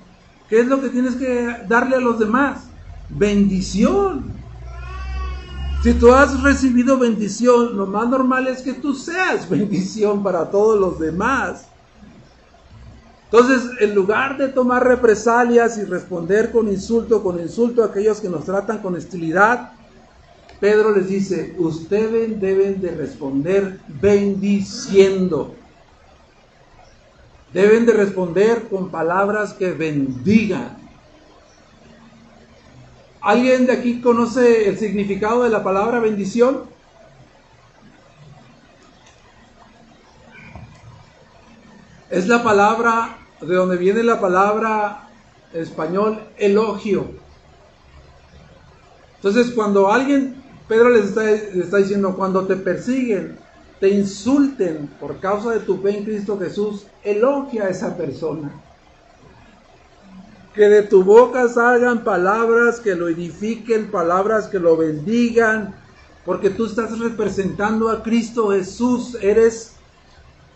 [0.50, 2.67] ¿qué es lo que tienes que darle a los demás?
[3.08, 4.38] Bendición.
[5.82, 10.78] Si tú has recibido bendición, lo más normal es que tú seas bendición para todos
[10.78, 11.66] los demás.
[13.30, 18.28] Entonces, en lugar de tomar represalias y responder con insulto, con insulto a aquellos que
[18.28, 19.72] nos tratan con hostilidad,
[20.60, 25.54] Pedro les dice, ustedes deben de responder bendiciendo.
[27.52, 30.87] Deben de responder con palabras que bendigan.
[33.20, 36.64] ¿Alguien de aquí conoce el significado de la palabra bendición?
[42.10, 45.08] Es la palabra, de donde viene la palabra
[45.52, 47.06] español elogio.
[49.16, 50.36] Entonces, cuando alguien,
[50.68, 53.36] Pedro les está, está diciendo, cuando te persiguen,
[53.80, 58.52] te insulten por causa de tu fe en Cristo Jesús, elogia a esa persona.
[60.58, 65.72] Que de tu boca salgan palabras que lo edifiquen, palabras que lo bendigan,
[66.24, 69.76] porque tú estás representando a Cristo Jesús, eres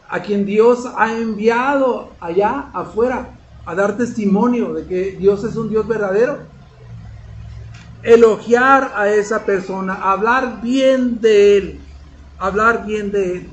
[0.09, 5.71] a quien Dios ha enviado allá afuera a dar testimonio de que Dios es un
[5.71, 6.38] Dios verdadero.
[8.03, 11.81] Elogiar a esa persona, hablar bien de él,
[12.41, 13.51] hablar bien de él.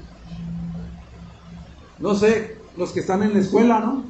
[2.00, 4.09] No sé, los que están en la escuela, ¿no?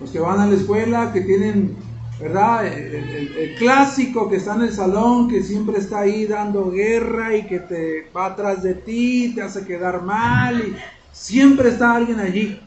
[0.00, 1.76] Los que van a la escuela, que tienen
[2.20, 2.66] ¿verdad?
[2.66, 7.60] El, clásico que está en el salón, que siempre está ahí dando guerra y que
[7.60, 10.76] te va atrás de ti, te hace quedar mal y
[11.12, 12.60] siempre está alguien allí.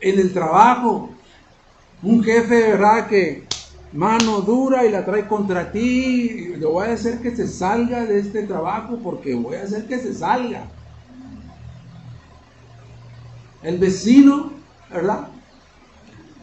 [0.00, 1.10] En el trabajo,
[2.02, 3.08] un jefe, ¿verdad?
[3.08, 3.48] Que
[3.92, 8.20] mano dura y la trae contra ti, le voy a hacer que se salga de
[8.20, 10.66] este trabajo porque voy a hacer que se salga.
[13.60, 14.52] El vecino,
[14.88, 15.28] ¿verdad?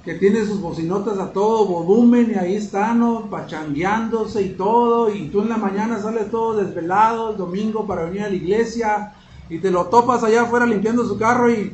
[0.05, 3.27] Que tiene sus bocinotas a todo volumen y ahí están, ¿no?
[3.27, 8.21] pachangueándose y todo, y tú en la mañana sales todo desvelado el domingo para venir
[8.21, 9.13] a la iglesia
[9.49, 11.73] y te lo topas allá afuera limpiando su carro y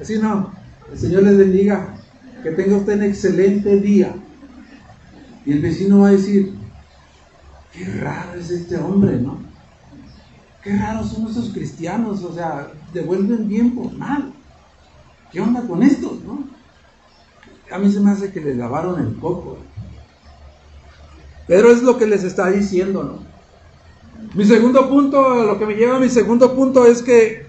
[0.00, 0.50] así no,
[0.90, 1.94] el Señor les bendiga,
[2.42, 4.14] que tenga usted un excelente día.
[5.44, 6.54] Y el vecino va a decir,
[7.72, 9.38] qué raro es este hombre, ¿no?
[10.62, 14.32] Qué raros son estos cristianos, o sea, devuelven bien por mal.
[15.30, 16.59] ¿Qué onda con estos, no?
[17.70, 19.58] A mí se me hace que le lavaron el coco.
[21.46, 23.30] Pedro es lo que les está diciendo, ¿no?
[24.34, 27.46] Mi segundo punto, lo que me lleva a mi segundo punto es que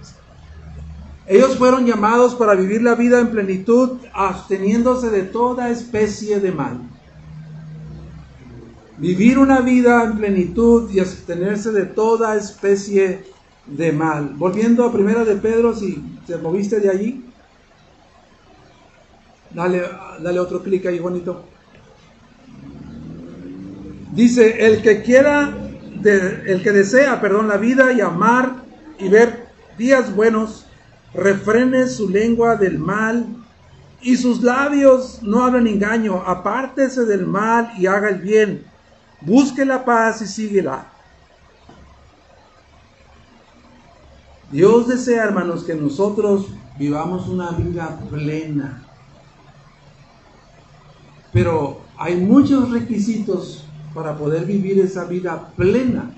[1.27, 6.81] ellos fueron llamados para vivir la vida en plenitud, absteniéndose de toda especie de mal.
[8.97, 13.23] Vivir una vida en plenitud y abstenerse de toda especie
[13.65, 14.33] de mal.
[14.35, 17.25] Volviendo a primera de Pedro, si se moviste de allí.
[19.53, 19.83] Dale,
[20.21, 21.43] dale otro clic ahí, bonito.
[24.13, 25.53] Dice, el que quiera,
[26.03, 28.63] el que desea, perdón, la vida y amar
[28.97, 30.65] y ver días buenos,
[31.13, 33.25] refrene su lengua del mal
[34.01, 36.23] y sus labios no hablan engaño.
[36.25, 38.65] Apártese del mal y haga el bien.
[39.21, 40.87] Busque la paz y síguela.
[44.51, 48.90] Dios desea, hermanos, que nosotros vivamos una vida plena
[51.31, 56.11] pero hay muchos requisitos para poder vivir esa vida plena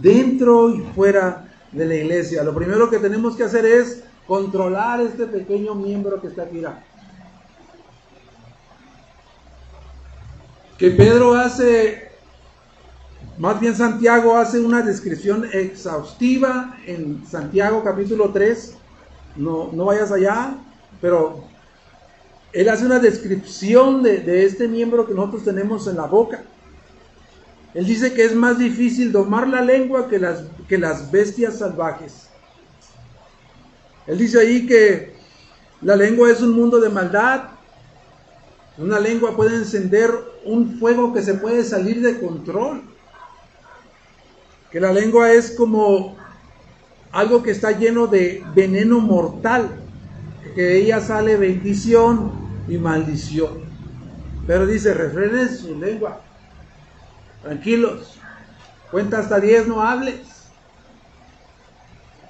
[0.00, 2.42] dentro y fuera de la iglesia.
[2.42, 6.62] Lo primero que tenemos que hacer es controlar este pequeño miembro que está aquí.
[10.76, 12.12] Que Pedro hace,
[13.36, 18.76] más bien Santiago hace una descripción exhaustiva en Santiago capítulo 3.
[19.36, 20.56] No, no vayas allá,
[21.00, 21.44] pero
[22.52, 26.42] él hace una descripción de, este miembro que nosotros tenemos en la boca.
[27.74, 32.28] Él dice que es más difícil domar la lengua que las, que las bestias salvajes.
[34.06, 35.14] Él dice ahí que
[35.82, 37.50] la lengua es un mundo de maldad.
[38.78, 40.10] Una lengua puede encender
[40.44, 42.82] un fuego que se puede salir de control.
[44.70, 46.16] Que la lengua es como
[47.12, 49.87] algo que está lleno de veneno mortal
[50.54, 52.32] que ella sale bendición
[52.68, 53.68] y maldición.
[54.46, 56.20] Pero dice, refrenen su lengua.
[57.42, 58.18] Tranquilos.
[58.90, 60.20] Cuenta hasta 10, no hables.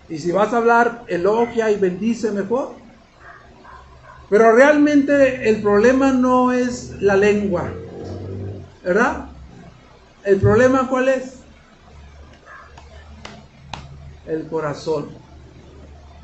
[0.09, 2.75] Y si vas a hablar, elogia y bendice mejor.
[4.31, 7.71] Pero realmente el problema no es la lengua.
[8.83, 9.27] ¿Verdad?
[10.25, 11.37] ¿El problema cuál es?
[14.27, 15.28] El corazón.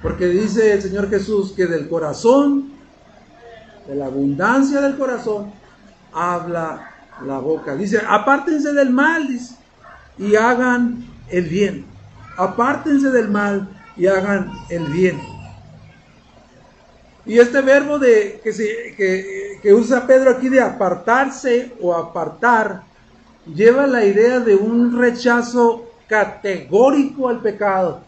[0.05, 2.75] Porque dice el Señor Jesús que del corazón,
[3.89, 5.51] de la abundancia del corazón,
[6.13, 6.91] habla
[7.25, 7.75] la boca.
[7.75, 9.27] Dice, apártense del mal,
[10.19, 11.87] y hagan el bien.
[12.37, 15.19] Apártense del mal y hagan el bien.
[17.25, 18.53] Y este verbo de, que,
[18.95, 22.83] que, que usa Pedro aquí de apartarse o apartar,
[23.47, 28.03] lleva la idea de un rechazo categórico al pecado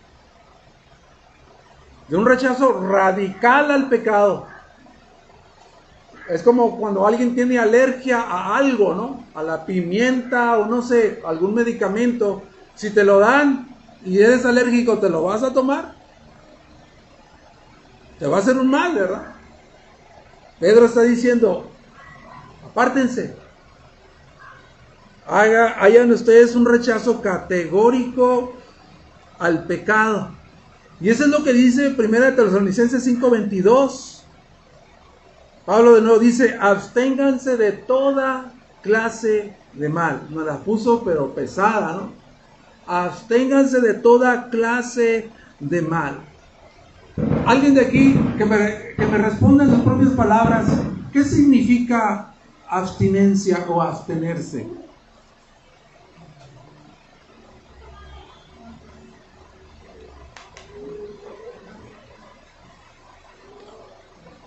[2.09, 4.47] de un rechazo radical al pecado.
[6.29, 9.25] Es como cuando alguien tiene alergia a algo, ¿no?
[9.35, 12.43] A la pimienta o no sé, algún medicamento.
[12.75, 13.69] Si te lo dan
[14.05, 15.95] y eres alérgico, ¿te lo vas a tomar?
[18.19, 19.35] Te va a hacer un mal, ¿verdad?
[20.59, 21.71] Pedro está diciendo,
[22.69, 23.37] apártense.
[25.27, 28.55] Haga, hayan ustedes un rechazo categórico
[29.39, 30.36] al pecado.
[31.01, 34.23] Y eso es lo que dice 1 Tesalonicenses 5:22.
[35.67, 40.23] Pablo de nuevo dice, absténganse de toda clase de mal.
[40.31, 42.13] No la puso, pero pesada, ¿no?
[42.87, 45.29] Absténganse de toda clase
[45.59, 46.21] de mal.
[47.47, 50.67] Alguien de aquí que me, que me responda en sus propias palabras,
[51.13, 52.33] ¿qué significa
[52.69, 54.67] abstinencia o abstenerse?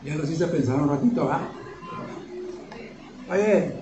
[0.09, 1.39] Ya lo hice pensar un ratito, ¿va?
[3.31, 3.75] Oye,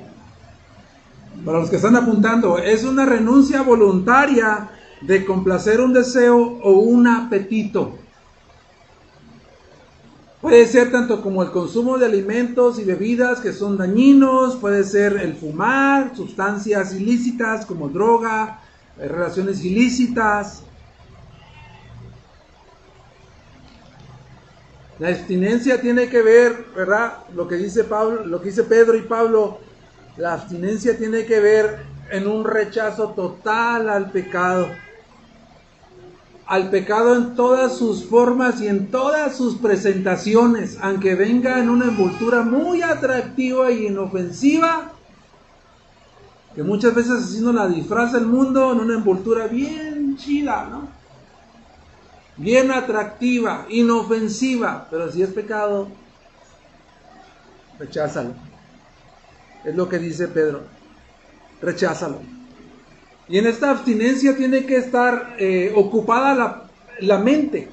[1.45, 4.69] para los que están apuntando, es una renuncia voluntaria
[4.99, 7.97] de complacer un deseo o un apetito.
[10.41, 15.13] Puede ser tanto como el consumo de alimentos y bebidas que son dañinos, puede ser
[15.13, 18.59] el fumar, sustancias ilícitas como droga,
[18.99, 20.63] eh, relaciones ilícitas.
[24.99, 27.19] La abstinencia tiene que ver, ¿verdad?
[27.35, 29.59] Lo que dice Pablo, lo que dice Pedro y Pablo,
[30.17, 31.79] la abstinencia tiene que ver
[32.09, 34.67] en un rechazo total al pecado
[36.47, 41.85] al pecado en todas sus formas y en todas sus presentaciones, aunque venga en una
[41.85, 44.93] envoltura muy atractiva y inofensiva,
[46.55, 50.96] que muchas veces así nos la disfraza el mundo en una envoltura bien chida, ¿no?
[52.37, 55.87] Bien atractiva, inofensiva, pero si es pecado,
[57.79, 58.35] recházalo.
[59.65, 60.61] Es lo que dice Pedro,
[61.61, 62.21] recházalo.
[63.27, 66.69] Y en esta abstinencia tiene que estar eh, ocupada la,
[66.99, 67.69] la mente.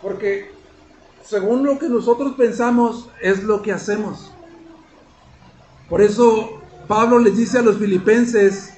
[0.00, 0.50] Porque
[1.22, 4.32] según lo que nosotros pensamos es lo que hacemos.
[5.90, 8.77] Por eso Pablo les dice a los filipenses, en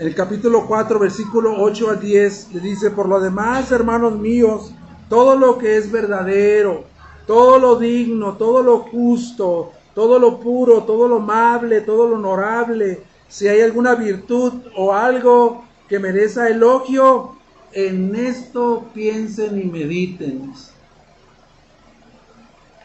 [0.00, 4.72] el capítulo 4, versículo 8 a 10, le dice, por lo demás, hermanos míos,
[5.10, 6.84] todo lo que es verdadero,
[7.26, 13.02] todo lo digno, todo lo justo, todo lo puro, todo lo amable, todo lo honorable,
[13.28, 17.32] si hay alguna virtud o algo que merezca elogio,
[17.72, 20.50] en esto piensen y mediten.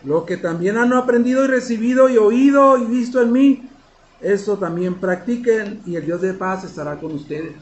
[0.03, 3.69] Lo que también han aprendido y recibido y oído y visto en mí,
[4.25, 7.53] eso también practiquen y el Dios de paz estará con ustedes.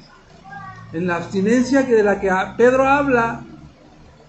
[0.93, 3.43] En la abstinencia que de la que Pedro habla,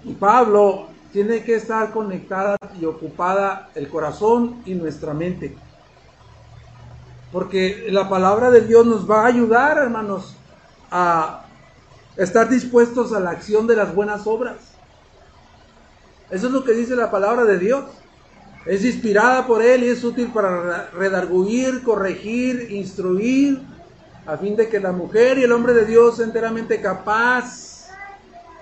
[0.03, 5.57] y Pablo, tiene que estar conectada y ocupada el corazón y nuestra mente.
[7.31, 10.35] Porque la palabra de Dios nos va a ayudar, hermanos,
[10.91, 11.45] a
[12.17, 14.57] estar dispuestos a la acción de las buenas obras.
[16.31, 17.85] Eso es lo que dice la palabra de Dios.
[18.67, 23.61] Es inspirada por Él y es útil para redarguir, corregir, instruir,
[24.27, 27.91] a fin de que la mujer y el hombre de Dios sea enteramente capaz,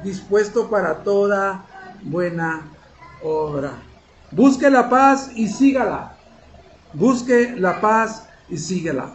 [0.03, 1.65] dispuesto para toda
[2.03, 2.63] buena
[3.23, 3.75] obra.
[4.33, 6.17] Busque la paz y sígala.
[6.93, 9.15] Busque la paz y síguela.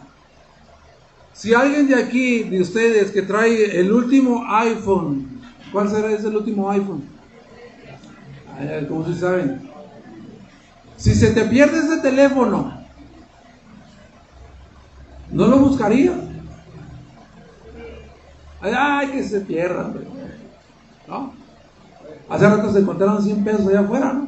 [1.34, 6.70] Si alguien de aquí, de ustedes, que trae el último iPhone, ¿cuál será ese último
[6.72, 7.04] iPhone?
[8.88, 9.70] ¿Cómo se saben?
[10.98, 12.74] Si se te pierde ese teléfono,
[15.32, 16.18] ¿no lo buscarías?
[18.62, 19.94] Ay, que se pierda,
[21.08, 21.34] ¿no?
[22.30, 24.28] Hace rato se encontraron 100 pesos allá afuera, ¿no?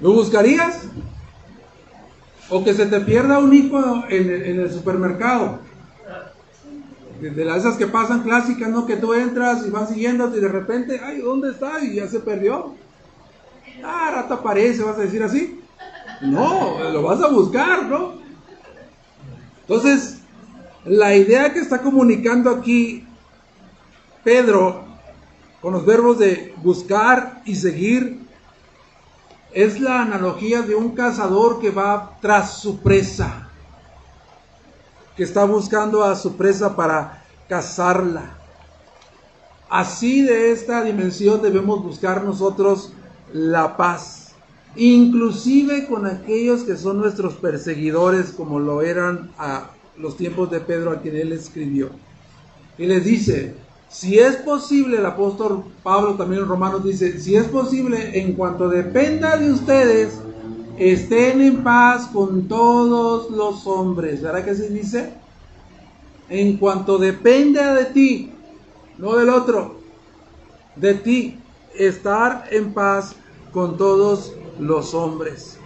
[0.00, 0.82] ¿Lo buscarías?
[2.50, 5.60] O que se te pierda un hijo en el, supermercado.
[7.30, 8.86] De, las esas que pasan clásicas, ¿no?
[8.86, 11.82] Que tú entras y vas siguiendo y de repente, ay, ¿dónde está?
[11.82, 12.74] Y ya se perdió.
[13.82, 15.60] Ah, rato aparece, vas a decir así.
[16.20, 18.14] No, lo vas a buscar, ¿no?
[19.62, 20.18] Entonces,
[20.84, 23.06] la idea que está comunicando aquí
[24.22, 24.84] Pedro
[25.60, 28.20] con los verbos de buscar y seguir
[29.52, 33.43] es la analogía de un cazador que va tras su presa,
[35.16, 38.38] que está buscando a su presa para cazarla.
[39.68, 42.92] Así de esta dimensión debemos buscar nosotros
[43.32, 44.34] la paz,
[44.76, 50.92] inclusive con aquellos que son nuestros perseguidores, como lo eran a los tiempos de Pedro
[50.92, 51.90] a quien él escribió.
[52.78, 53.54] Y les dice,
[53.88, 58.68] si es posible, el apóstol Pablo también en Romanos dice, si es posible, en cuanto
[58.68, 60.18] dependa de ustedes,
[60.78, 64.22] estén en paz con todos los hombres.
[64.22, 65.14] ¿Verdad que se dice?
[66.28, 68.32] En cuanto dependa de ti,
[68.98, 69.76] no del otro,
[70.76, 71.38] de ti,
[71.74, 73.14] estar en paz
[73.52, 75.58] con todos los hombres.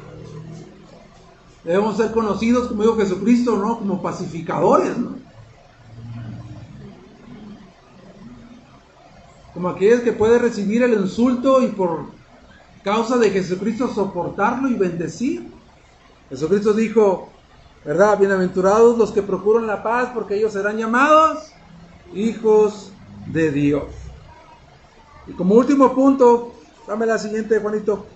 [1.65, 3.79] Debemos ser conocidos, como dijo Jesucristo, ¿no?
[3.79, 5.19] Como pacificadores, ¿no?
[9.59, 12.05] como aquel que puede recibir el insulto y por
[12.83, 15.47] causa de Jesucristo soportarlo y bendecir.
[16.31, 17.31] Jesucristo dijo,
[17.85, 18.19] ¿verdad?
[18.19, 21.53] Bienaventurados los que procuran la paz, porque ellos serán llamados
[22.15, 22.93] hijos
[23.27, 23.85] de Dios.
[25.27, 26.55] Y como último punto,
[26.87, 28.07] dame la siguiente, Juanito.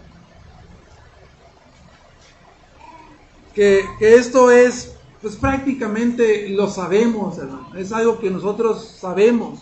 [3.54, 7.74] Que, que esto es, pues prácticamente lo sabemos, hermano.
[7.76, 9.60] Es algo que nosotros sabemos.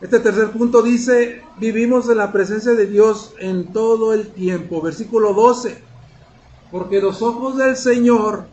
[0.00, 4.82] Este tercer punto dice, vivimos en la presencia de Dios en todo el tiempo.
[4.82, 5.78] Versículo 12.
[6.70, 8.46] Porque los ojos del Señor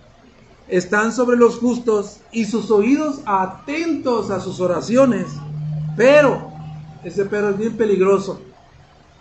[0.68, 5.28] están sobre los justos y sus oídos atentos a sus oraciones.
[5.98, 6.52] Pero,
[7.04, 8.39] ese pero es bien peligroso.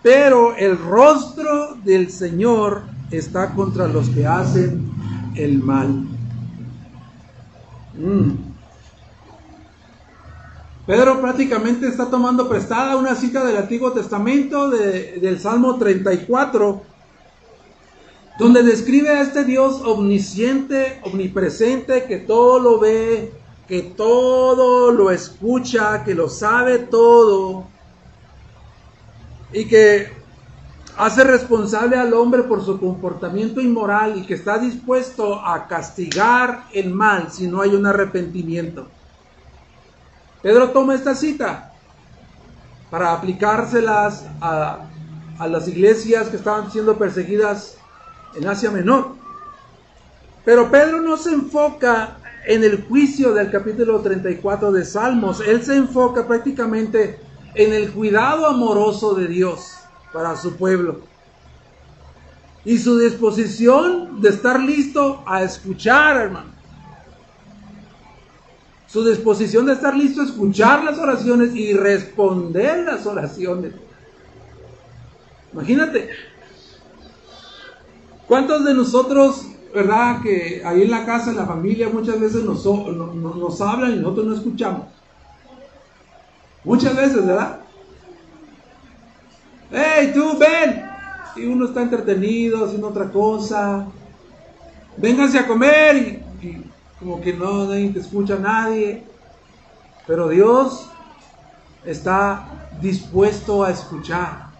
[0.02, 4.90] Pero el rostro del Señor está contra los que hacen
[5.34, 5.88] el mal.
[7.98, 8.49] Mm.
[10.90, 16.82] Pedro prácticamente está tomando prestada una cita del Antiguo Testamento del Salmo 34
[18.40, 23.32] donde describe a este Dios omnisciente, omnipresente, que todo lo ve,
[23.68, 27.68] que todo lo escucha, que lo sabe todo,
[29.52, 30.08] y que
[30.96, 36.92] hace responsable al hombre por su comportamiento inmoral y que está dispuesto a castigar el
[36.92, 38.88] mal si no hay un arrepentimiento.
[40.42, 41.72] Pedro toma esta cita
[42.90, 44.86] para aplicárselas a,
[45.48, 47.78] las iglesias que estaban siendo perseguidas
[48.34, 49.14] en Asia Menor.
[50.44, 55.76] Pero Pedro no se enfoca en el juicio del capítulo 34 de Salmos, él se
[55.76, 57.20] enfoca prácticamente
[57.54, 59.76] en el cuidado amoroso de Dios
[60.12, 61.00] para su pueblo
[62.64, 66.59] y su disposición de estar listo a escuchar, hermano.
[68.90, 73.74] Su disposición de estar listo a escuchar las oraciones y responder las oraciones.
[75.52, 76.10] Imagínate,
[78.30, 82.64] ¿Cuántos de nosotros, verdad, que ahí en la casa, en la familia, muchas veces nos,
[82.64, 84.86] nos, hablan y nosotros no escuchamos?
[86.62, 87.58] Muchas veces, ¿verdad?
[89.72, 90.80] ¡Hey, tú, ven!
[91.34, 93.88] Y uno está entretenido, haciendo otra cosa.
[94.96, 96.19] Vénganse a comer y,
[97.00, 99.02] como que no, nadie te escucha nadie.
[100.06, 100.86] Pero Dios
[101.84, 104.50] está dispuesto a escuchar.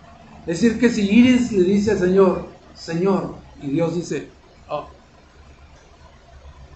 [0.46, 4.30] Es decir, que si Iris le dice al Señor, Señor, y Dios dice,
[4.68, 4.88] oh,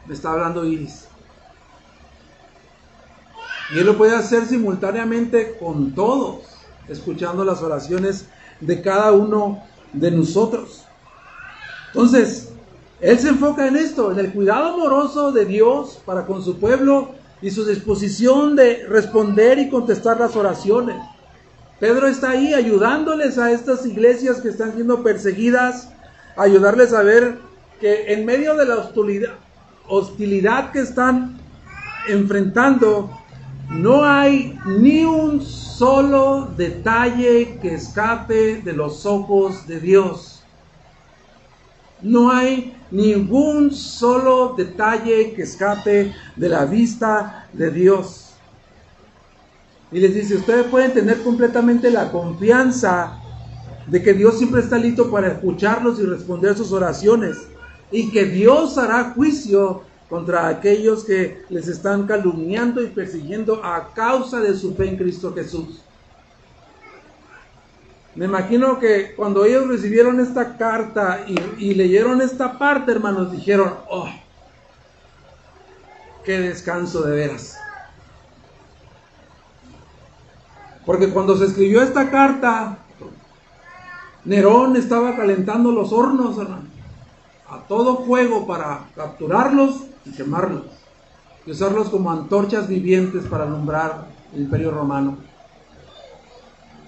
[0.07, 1.09] me está hablando Iris.
[3.75, 6.45] Y Él lo puede hacer simultáneamente con todos,
[6.89, 8.29] escuchando las oraciones
[8.61, 9.63] de cada uno
[9.95, 10.85] de nosotros.
[11.89, 12.54] Entonces,
[13.05, 17.11] Él se enfoca en esto, en el cuidado amoroso de Dios para con su pueblo
[17.43, 20.97] y su disposición de responder y contestar las oraciones.
[21.79, 25.91] Pedro está ahí ayudándoles a estas iglesias que están siendo perseguidas
[26.35, 27.41] ayudarles a ver
[27.79, 29.35] que en medio de la hostilidad,
[29.87, 31.39] hostilidad que están
[32.09, 33.11] enfrentando,
[33.69, 40.34] no hay ni un solo detalle que escape de los ojos de Dios.
[42.03, 48.35] No hay ningún solo detalle que escape de la vista de Dios.
[49.91, 53.21] Y les dice, ustedes pueden tener completamente la confianza
[53.87, 57.37] de que Dios siempre está listo para escucharlos y responder sus oraciones,
[57.93, 64.41] y que Dios hará juicio contra aquellos que les están calumniando y persiguiendo a causa
[64.41, 65.84] de su fe en Cristo Jesús.
[68.15, 74.09] Me imagino que cuando ellos recibieron esta carta y, leyeron esta parte, hermanos, dijeron, oh,
[76.25, 77.59] qué descanso de veras.
[80.87, 82.79] Porque cuando se escribió esta carta,
[84.25, 86.39] Nerón estaba calentando los hornos,
[87.49, 90.67] a todo fuego para capturarlos y quemarlos,
[91.47, 95.19] y usarlos como antorchas vivientes para alumbrar el imperio romano.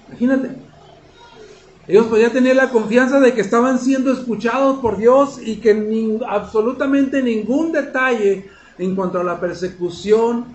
[0.09, 0.66] Imagínate.
[1.89, 7.23] Ellos podían tener la confianza de que estaban siendo escuchados por Dios y que absolutamente
[7.23, 10.47] ningún detalle en cuanto a la persecución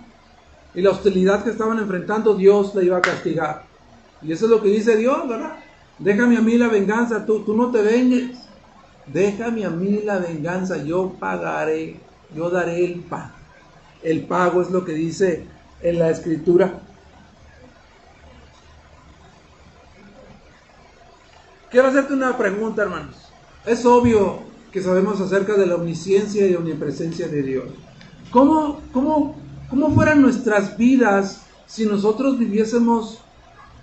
[0.73, 3.63] y la hostilidad que estaban enfrentando, Dios le iba a castigar.
[4.21, 5.57] Y eso es lo que dice Dios, ¿verdad?
[5.99, 8.37] Déjame a mí la venganza, tú, tú no te vengues.
[9.07, 11.97] Déjame a mí la venganza, yo pagaré,
[12.35, 13.31] yo daré el pago.
[14.03, 15.45] El pago es lo que dice
[15.81, 16.81] en la escritura.
[21.71, 23.15] Quiero hacerte una pregunta, hermanos.
[23.65, 24.39] Es obvio
[24.71, 27.65] que sabemos acerca de la omnisciencia y omnipresencia de Dios.
[28.29, 29.35] ¿Cómo, cómo,
[29.69, 33.21] cómo fueran nuestras vidas si nosotros viviésemos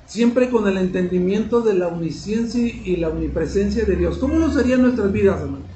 [0.09, 4.17] siempre con el entendimiento de la omnisciencia y la omnipresencia de Dios.
[4.17, 5.67] ¿Cómo no serían nuestras vidas, hermanos?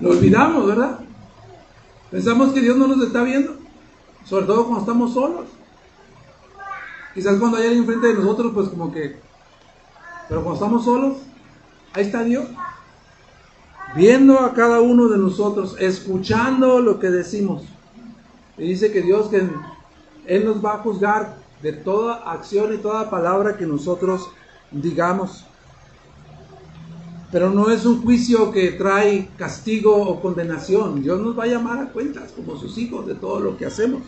[0.00, 0.98] Lo olvidamos, ¿verdad?
[2.10, 3.56] Pensamos que Dios no nos está viendo,
[4.24, 5.46] sobre todo cuando estamos solos.
[7.14, 9.16] Quizás cuando hay alguien enfrente de nosotros, pues como que...
[10.28, 11.18] Pero cuando estamos solos,
[11.92, 12.46] ahí está Dios.
[13.94, 17.64] Viendo a cada uno de nosotros, escuchando lo que decimos.
[18.56, 19.48] Y dice que Dios, que
[20.26, 24.30] Él nos va a juzgar de toda acción y toda palabra que nosotros
[24.70, 25.44] digamos.
[27.32, 31.02] Pero no es un juicio que trae castigo o condenación.
[31.02, 34.02] Dios nos va a llamar a cuentas como sus hijos de todo lo que hacemos.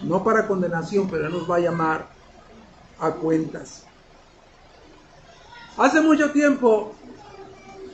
[0.00, 2.06] No para condenación, pero nos va a llamar
[3.00, 3.82] a cuentas.
[5.76, 6.94] Hace mucho tiempo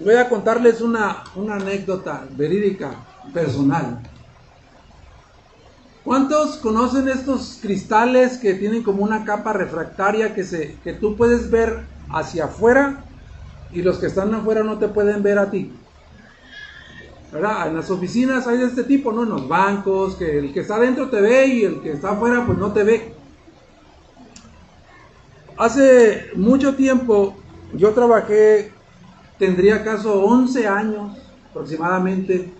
[0.00, 2.94] voy a contarles una, una anécdota verídica,
[3.32, 4.00] personal.
[6.04, 11.50] ¿Cuántos conocen estos cristales que tienen como una capa refractaria que, se, que tú puedes
[11.50, 13.02] ver hacia afuera
[13.74, 15.72] y los que están afuera no te pueden ver a ti?
[17.34, 17.66] ¿verdad?
[17.66, 19.24] En las oficinas hay de este tipo, ¿no?
[19.24, 22.44] En los bancos, que el que está adentro te ve y el que está afuera
[22.46, 23.12] pues no te ve.
[25.56, 27.36] Hace mucho tiempo
[27.74, 28.72] yo trabajé,
[29.36, 31.18] tendría acaso 11 años
[31.50, 32.52] aproximadamente.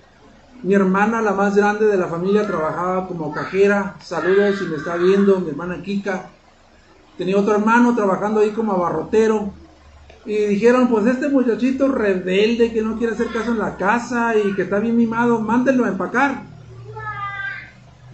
[0.64, 3.94] Mi hermana, la más grande de la familia, trabajaba como cajera.
[4.02, 6.30] Saludos si me está viendo, mi hermana Kika.
[7.16, 9.52] Tenía otro hermano trabajando ahí como abarrotero.
[10.26, 14.54] Y dijeron, pues este muchachito rebelde que no quiere hacer caso en la casa y
[14.54, 16.44] que está bien mimado, mándenlo a empacar.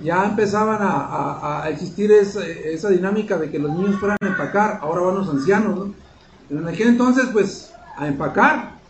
[0.02, 5.14] Ya empezaban a, existir esa, dinámica de que los niños fueran a empacar, ahora van
[5.16, 5.94] los ancianos, ¿no?
[6.48, 8.80] Pero en aquel entonces, pues, a empacar.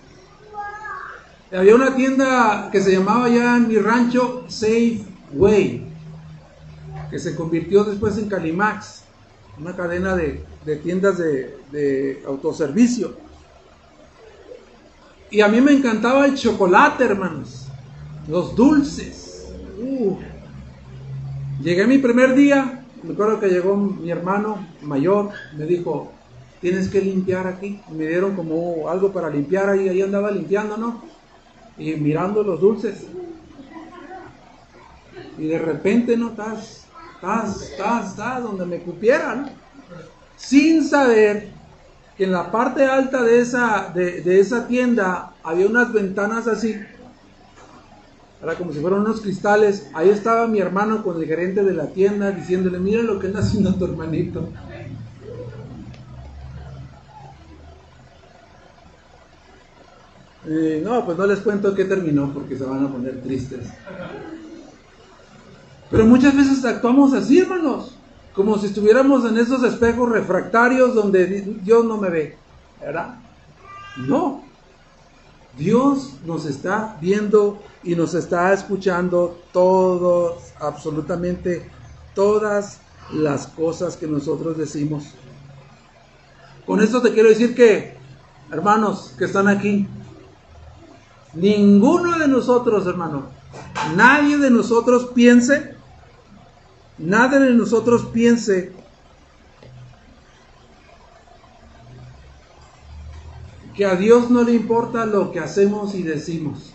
[1.52, 5.84] Había una tienda que se llamaba ya en mi rancho Safeway,
[7.10, 8.99] que se convirtió después en Calimax,
[9.61, 10.42] una cadena de,
[10.82, 13.14] tiendas de, autoservicio.
[15.30, 17.68] Y a mí me encantaba el chocolate, hermanos,
[18.26, 19.52] los dulces.
[21.62, 26.11] Llegué mi primer día, me acuerdo que llegó mi hermano mayor, me dijo,
[26.61, 27.80] tienes que limpiar aquí.
[27.90, 31.02] me dieron como algo para limpiar ahí, ahí andaba limpiando, ¿no?
[31.78, 33.06] Y mirando los dulces.
[35.38, 36.30] Y de repente, ¿no?
[36.30, 36.86] Estás,
[37.20, 39.50] estás, estás, estás, donde me cupieran.
[40.36, 41.48] Sin saber
[42.16, 46.80] que en la parte alta de esa, de, de esa tienda había unas ventanas así.
[48.42, 49.90] Era como si fueran unos cristales.
[49.92, 53.40] Ahí estaba mi hermano con el gerente de la tienda diciéndole, mira lo que anda
[53.40, 54.48] haciendo tu hermanito.
[60.82, 63.68] no, pues no les cuento qué terminó porque se van a poner tristes.
[65.91, 67.97] Pero muchas veces actuamos así, hermanos,
[68.34, 71.26] como si estuviéramos en esos espejos refractarios donde
[71.62, 72.38] Dios no me ve,
[72.80, 73.16] ¿verdad?
[73.97, 74.43] No.
[75.59, 81.68] Dios nos está viendo y nos está escuchando todos, absolutamente
[82.14, 82.80] todas
[83.12, 85.14] las cosas que nosotros decimos.
[86.64, 87.97] Con esto te quiero decir que,
[88.53, 89.88] hermanos que están aquí,
[91.34, 93.26] Ninguno de nosotros, hermano,
[93.95, 95.76] nadie de nosotros piense,
[97.01, 98.72] nadie de nosotros piense
[103.74, 106.74] que a Dios no le importa lo que hacemos y decimos.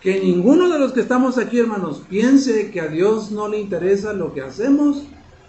[0.00, 4.12] Que ninguno de los que estamos aquí, hermanos, piense que a Dios no le interesa
[4.12, 5.02] lo que hacemos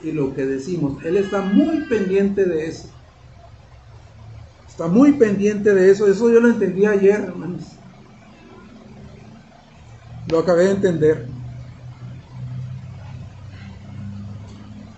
[0.04, 1.04] y lo que decimos.
[1.06, 2.90] Él está muy pendiente de eso.
[4.68, 6.08] Está muy pendiente de eso.
[6.08, 7.64] Eso yo lo entendí ayer, hermanos.
[10.28, 11.31] Lo acabé de entender.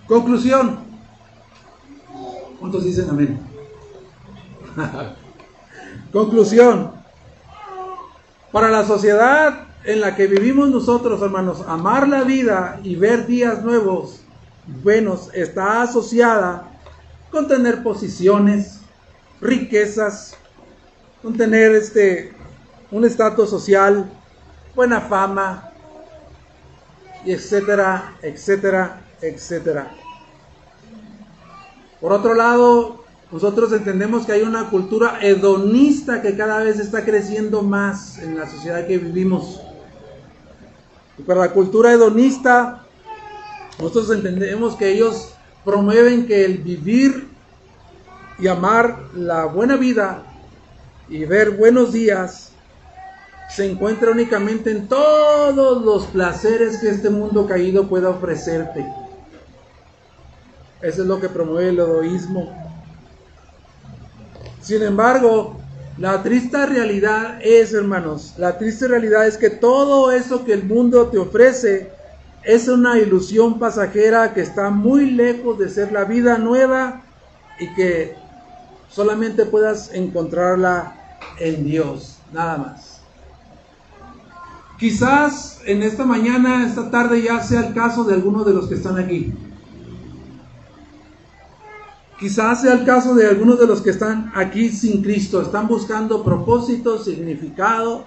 [0.06, 0.78] Conclusión.
[2.60, 3.40] ¿Cuántos dicen amén?
[6.12, 6.92] Conclusión.
[8.52, 13.62] Para la sociedad en la que vivimos nosotros, hermanos, amar la vida y ver días
[13.62, 14.20] nuevos,
[14.82, 16.70] buenos, está asociada
[17.30, 18.80] con tener posiciones,
[19.40, 20.36] riquezas,
[21.22, 22.32] con tener este,
[22.90, 24.10] un estatus social,
[24.74, 25.72] buena fama,
[27.26, 29.94] etcétera, etcétera, etcétera.
[32.00, 37.62] Por otro lado, nosotros entendemos que hay una cultura hedonista que cada vez está creciendo
[37.62, 39.60] más en la sociedad que vivimos.
[41.18, 42.84] Y para la cultura hedonista,
[43.78, 45.34] nosotros entendemos que ellos
[45.64, 47.28] promueven que el vivir
[48.38, 50.22] y amar la buena vida
[51.08, 52.52] y ver buenos días
[53.50, 58.84] se encuentra únicamente en todos los placeres que este mundo caído pueda ofrecerte.
[60.84, 62.52] Eso es lo que promueve el egoísmo.
[64.60, 65.56] Sin embargo,
[65.96, 71.08] la triste realidad es, hermanos, la triste realidad es que todo eso que el mundo
[71.08, 71.90] te ofrece
[72.42, 77.00] es una ilusión pasajera que está muy lejos de ser la vida nueva
[77.58, 78.14] y que
[78.90, 83.00] solamente puedas encontrarla en Dios, nada más.
[84.78, 88.74] Quizás en esta mañana, esta tarde ya sea el caso de algunos de los que
[88.74, 89.32] están aquí.
[92.24, 96.24] Quizás sea el caso de algunos de los que están aquí sin Cristo, están buscando
[96.24, 98.06] propósito, significado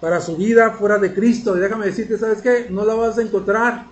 [0.00, 1.54] para su vida fuera de Cristo.
[1.54, 2.68] Y déjame decirte, ¿sabes qué?
[2.70, 3.84] No la vas a encontrar.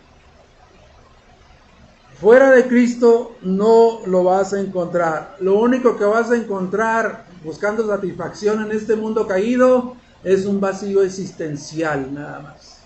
[2.19, 5.37] Fuera de Cristo no lo vas a encontrar.
[5.41, 11.03] Lo único que vas a encontrar buscando satisfacción en este mundo caído es un vacío
[11.03, 12.79] existencial nada más.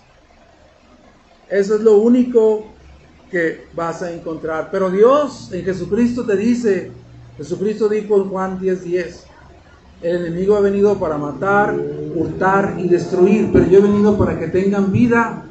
[1.47, 2.74] Eso es lo único
[3.31, 4.69] que vas a encontrar.
[4.71, 6.91] Pero Dios en Jesucristo te dice,
[7.37, 9.25] Jesucristo dijo en Juan 10:10, 10,
[10.01, 11.75] el enemigo ha venido para matar,
[12.15, 15.45] hurtar y destruir, pero yo he venido para que tengan vida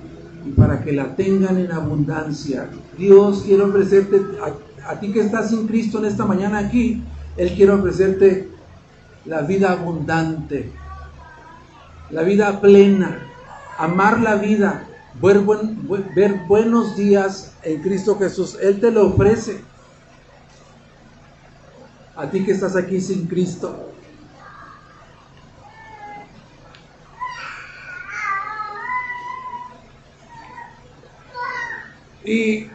[0.47, 2.69] y para que la tengan en abundancia.
[2.97, 7.03] Dios quiere ofrecerte, a, a ti que estás sin Cristo en esta mañana aquí,
[7.37, 8.49] Él quiere ofrecerte
[9.25, 10.71] la vida abundante,
[12.11, 13.19] la vida plena,
[13.79, 14.87] amar la vida,
[15.21, 15.41] ver,
[16.15, 18.57] ver buenos días en Cristo Jesús.
[18.61, 19.61] Él te lo ofrece.
[22.17, 23.91] A ti que estás aquí sin Cristo.
[32.25, 32.69] Y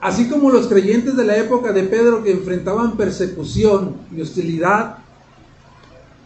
[0.00, 4.98] así como los creyentes de la época de Pedro que enfrentaban persecución y hostilidad,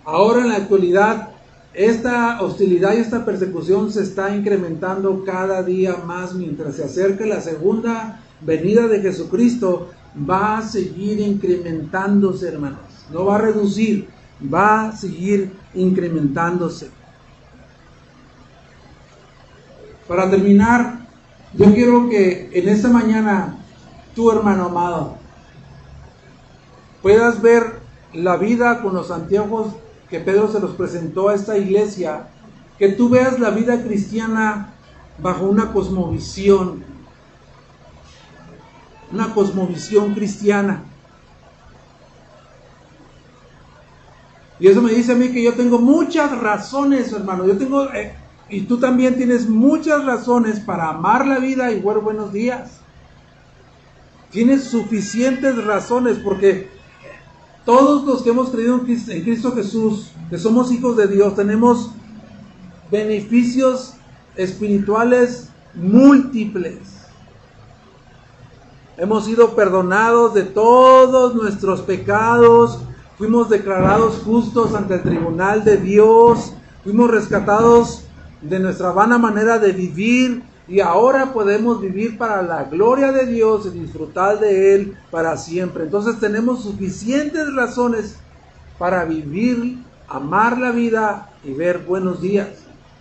[0.04, 1.33] ahora en la actualidad
[1.74, 7.40] esta hostilidad y esta persecución se está incrementando cada día más mientras se acerca la
[7.40, 9.90] segunda venida de Jesucristo.
[10.18, 12.78] Va a seguir incrementándose, hermanos.
[13.12, 14.08] No va a reducir,
[14.52, 16.90] va a seguir incrementándose.
[20.06, 21.08] Para terminar,
[21.54, 23.56] yo quiero que en esta mañana,
[24.14, 25.16] tu hermano amado,
[27.02, 27.80] puedas ver
[28.12, 29.74] la vida con los anteojos
[30.14, 32.28] que Pedro se los presentó a esta iglesia,
[32.78, 34.72] que tú veas la vida cristiana
[35.18, 36.84] bajo una cosmovisión,
[39.10, 40.84] una cosmovisión cristiana.
[44.60, 47.44] Y eso me dice a mí que yo tengo muchas razones, hermano.
[47.44, 48.14] Yo tengo, eh,
[48.48, 52.78] y tú también tienes muchas razones para amar la vida y buenos días.
[54.30, 56.68] Tienes suficientes razones porque
[57.64, 61.90] todos los que hemos creído en Cristo Jesús, que somos hijos de Dios, tenemos
[62.90, 63.94] beneficios
[64.36, 66.78] espirituales múltiples.
[68.96, 72.78] Hemos sido perdonados de todos nuestros pecados,
[73.18, 76.52] fuimos declarados justos ante el tribunal de Dios,
[76.84, 78.04] fuimos rescatados
[78.42, 83.66] de nuestra vana manera de vivir, y ahora podemos vivir para la gloria de Dios
[83.66, 85.84] y disfrutar de Él para siempre.
[85.84, 88.16] Entonces tenemos suficientes razones
[88.78, 92.48] para vivir, amar la vida y ver buenos días.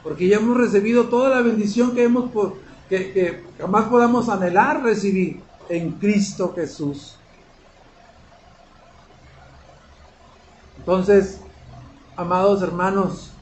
[0.04, 2.30] Porque ya hemos recibido toda la bendición que, hemos,
[2.90, 5.40] que, que jamás podamos anhelar recibir
[5.70, 7.18] en Cristo Jesús.
[10.80, 11.40] Entonces,
[12.18, 13.33] amados hermanos,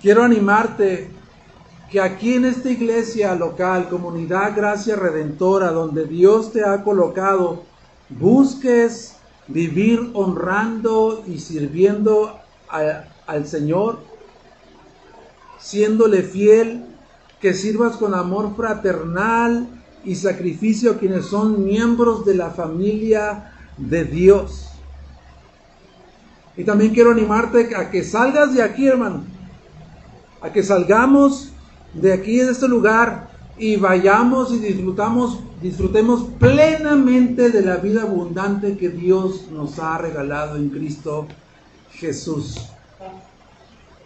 [0.00, 1.10] Quiero animarte
[1.90, 7.64] que aquí en esta iglesia local, comunidad Gracia Redentora, donde Dios te ha colocado,
[8.08, 12.40] busques vivir honrando y sirviendo
[13.26, 13.98] al Señor,
[15.58, 16.86] siéndole fiel,
[17.38, 19.68] que sirvas con amor fraternal
[20.02, 24.70] y sacrificio a quienes son miembros de la familia de Dios.
[26.56, 29.39] Y también quiero animarte a que salgas de aquí, hermano
[30.40, 31.52] a que salgamos
[31.94, 33.30] de aquí, de este lugar,
[33.60, 40.56] y vayamos y disfrutamos, disfrutemos plenamente de la vida abundante que Dios nos ha regalado
[40.56, 41.26] en Cristo
[41.92, 42.56] Jesús.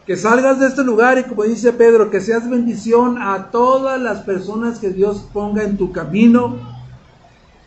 [0.07, 4.22] Que salgas de este lugar y como dice Pedro, que seas bendición a todas las
[4.22, 6.57] personas que Dios ponga en tu camino.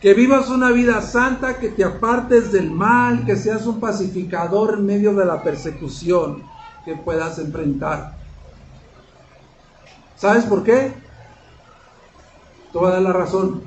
[0.00, 4.86] Que vivas una vida santa, que te apartes del mal, que seas un pacificador en
[4.86, 6.42] medio de la persecución
[6.84, 8.17] que puedas enfrentar.
[10.18, 10.92] ¿Sabes por qué?
[12.72, 13.62] Te voy a dar la razón.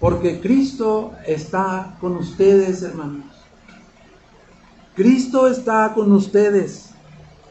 [0.00, 3.26] Porque Cristo está con ustedes, hermanos.
[4.94, 6.90] Cristo está con ustedes.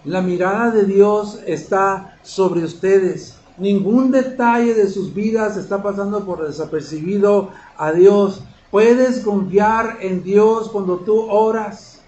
[0.03, 3.35] La mirada de Dios está sobre ustedes.
[3.57, 8.41] Ningún detalle de sus vidas está pasando por desapercibido a Dios.
[8.71, 11.99] Puedes confiar en Dios cuando tú oras,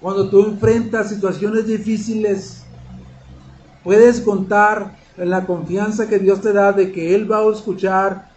[0.00, 2.65] cuando tú enfrentas situaciones difíciles.
[3.86, 8.28] Puedes contar en la confianza que Dios te da de que Él va a escuchar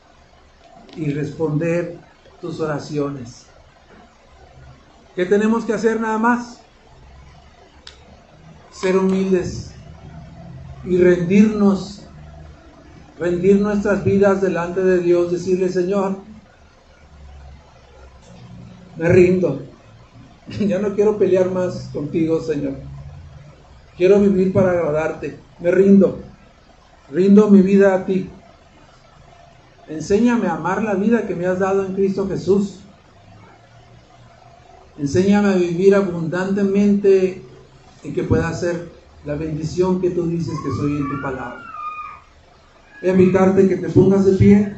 [0.96, 1.98] y responder
[2.40, 3.48] tus oraciones.
[5.16, 6.62] ¿Qué tenemos que hacer nada más?
[8.70, 9.72] Ser humildes
[10.86, 12.06] y rendirnos,
[13.18, 16.18] rendir nuestras vidas delante de Dios, decirle, Señor,
[18.98, 19.64] me rindo.
[20.68, 22.89] Ya no quiero pelear más contigo, Señor.
[24.00, 25.38] Quiero vivir para agradarte.
[25.60, 26.20] Me rindo.
[27.12, 28.30] Rindo mi vida a ti.
[29.90, 32.80] Enséñame a amar la vida que me has dado en Cristo Jesús.
[34.98, 37.44] Enséñame a vivir abundantemente
[38.02, 38.90] y que pueda ser
[39.26, 41.62] la bendición que tú dices que soy en tu palabra.
[43.02, 44.76] Voy a invitarte que te pongas de pie.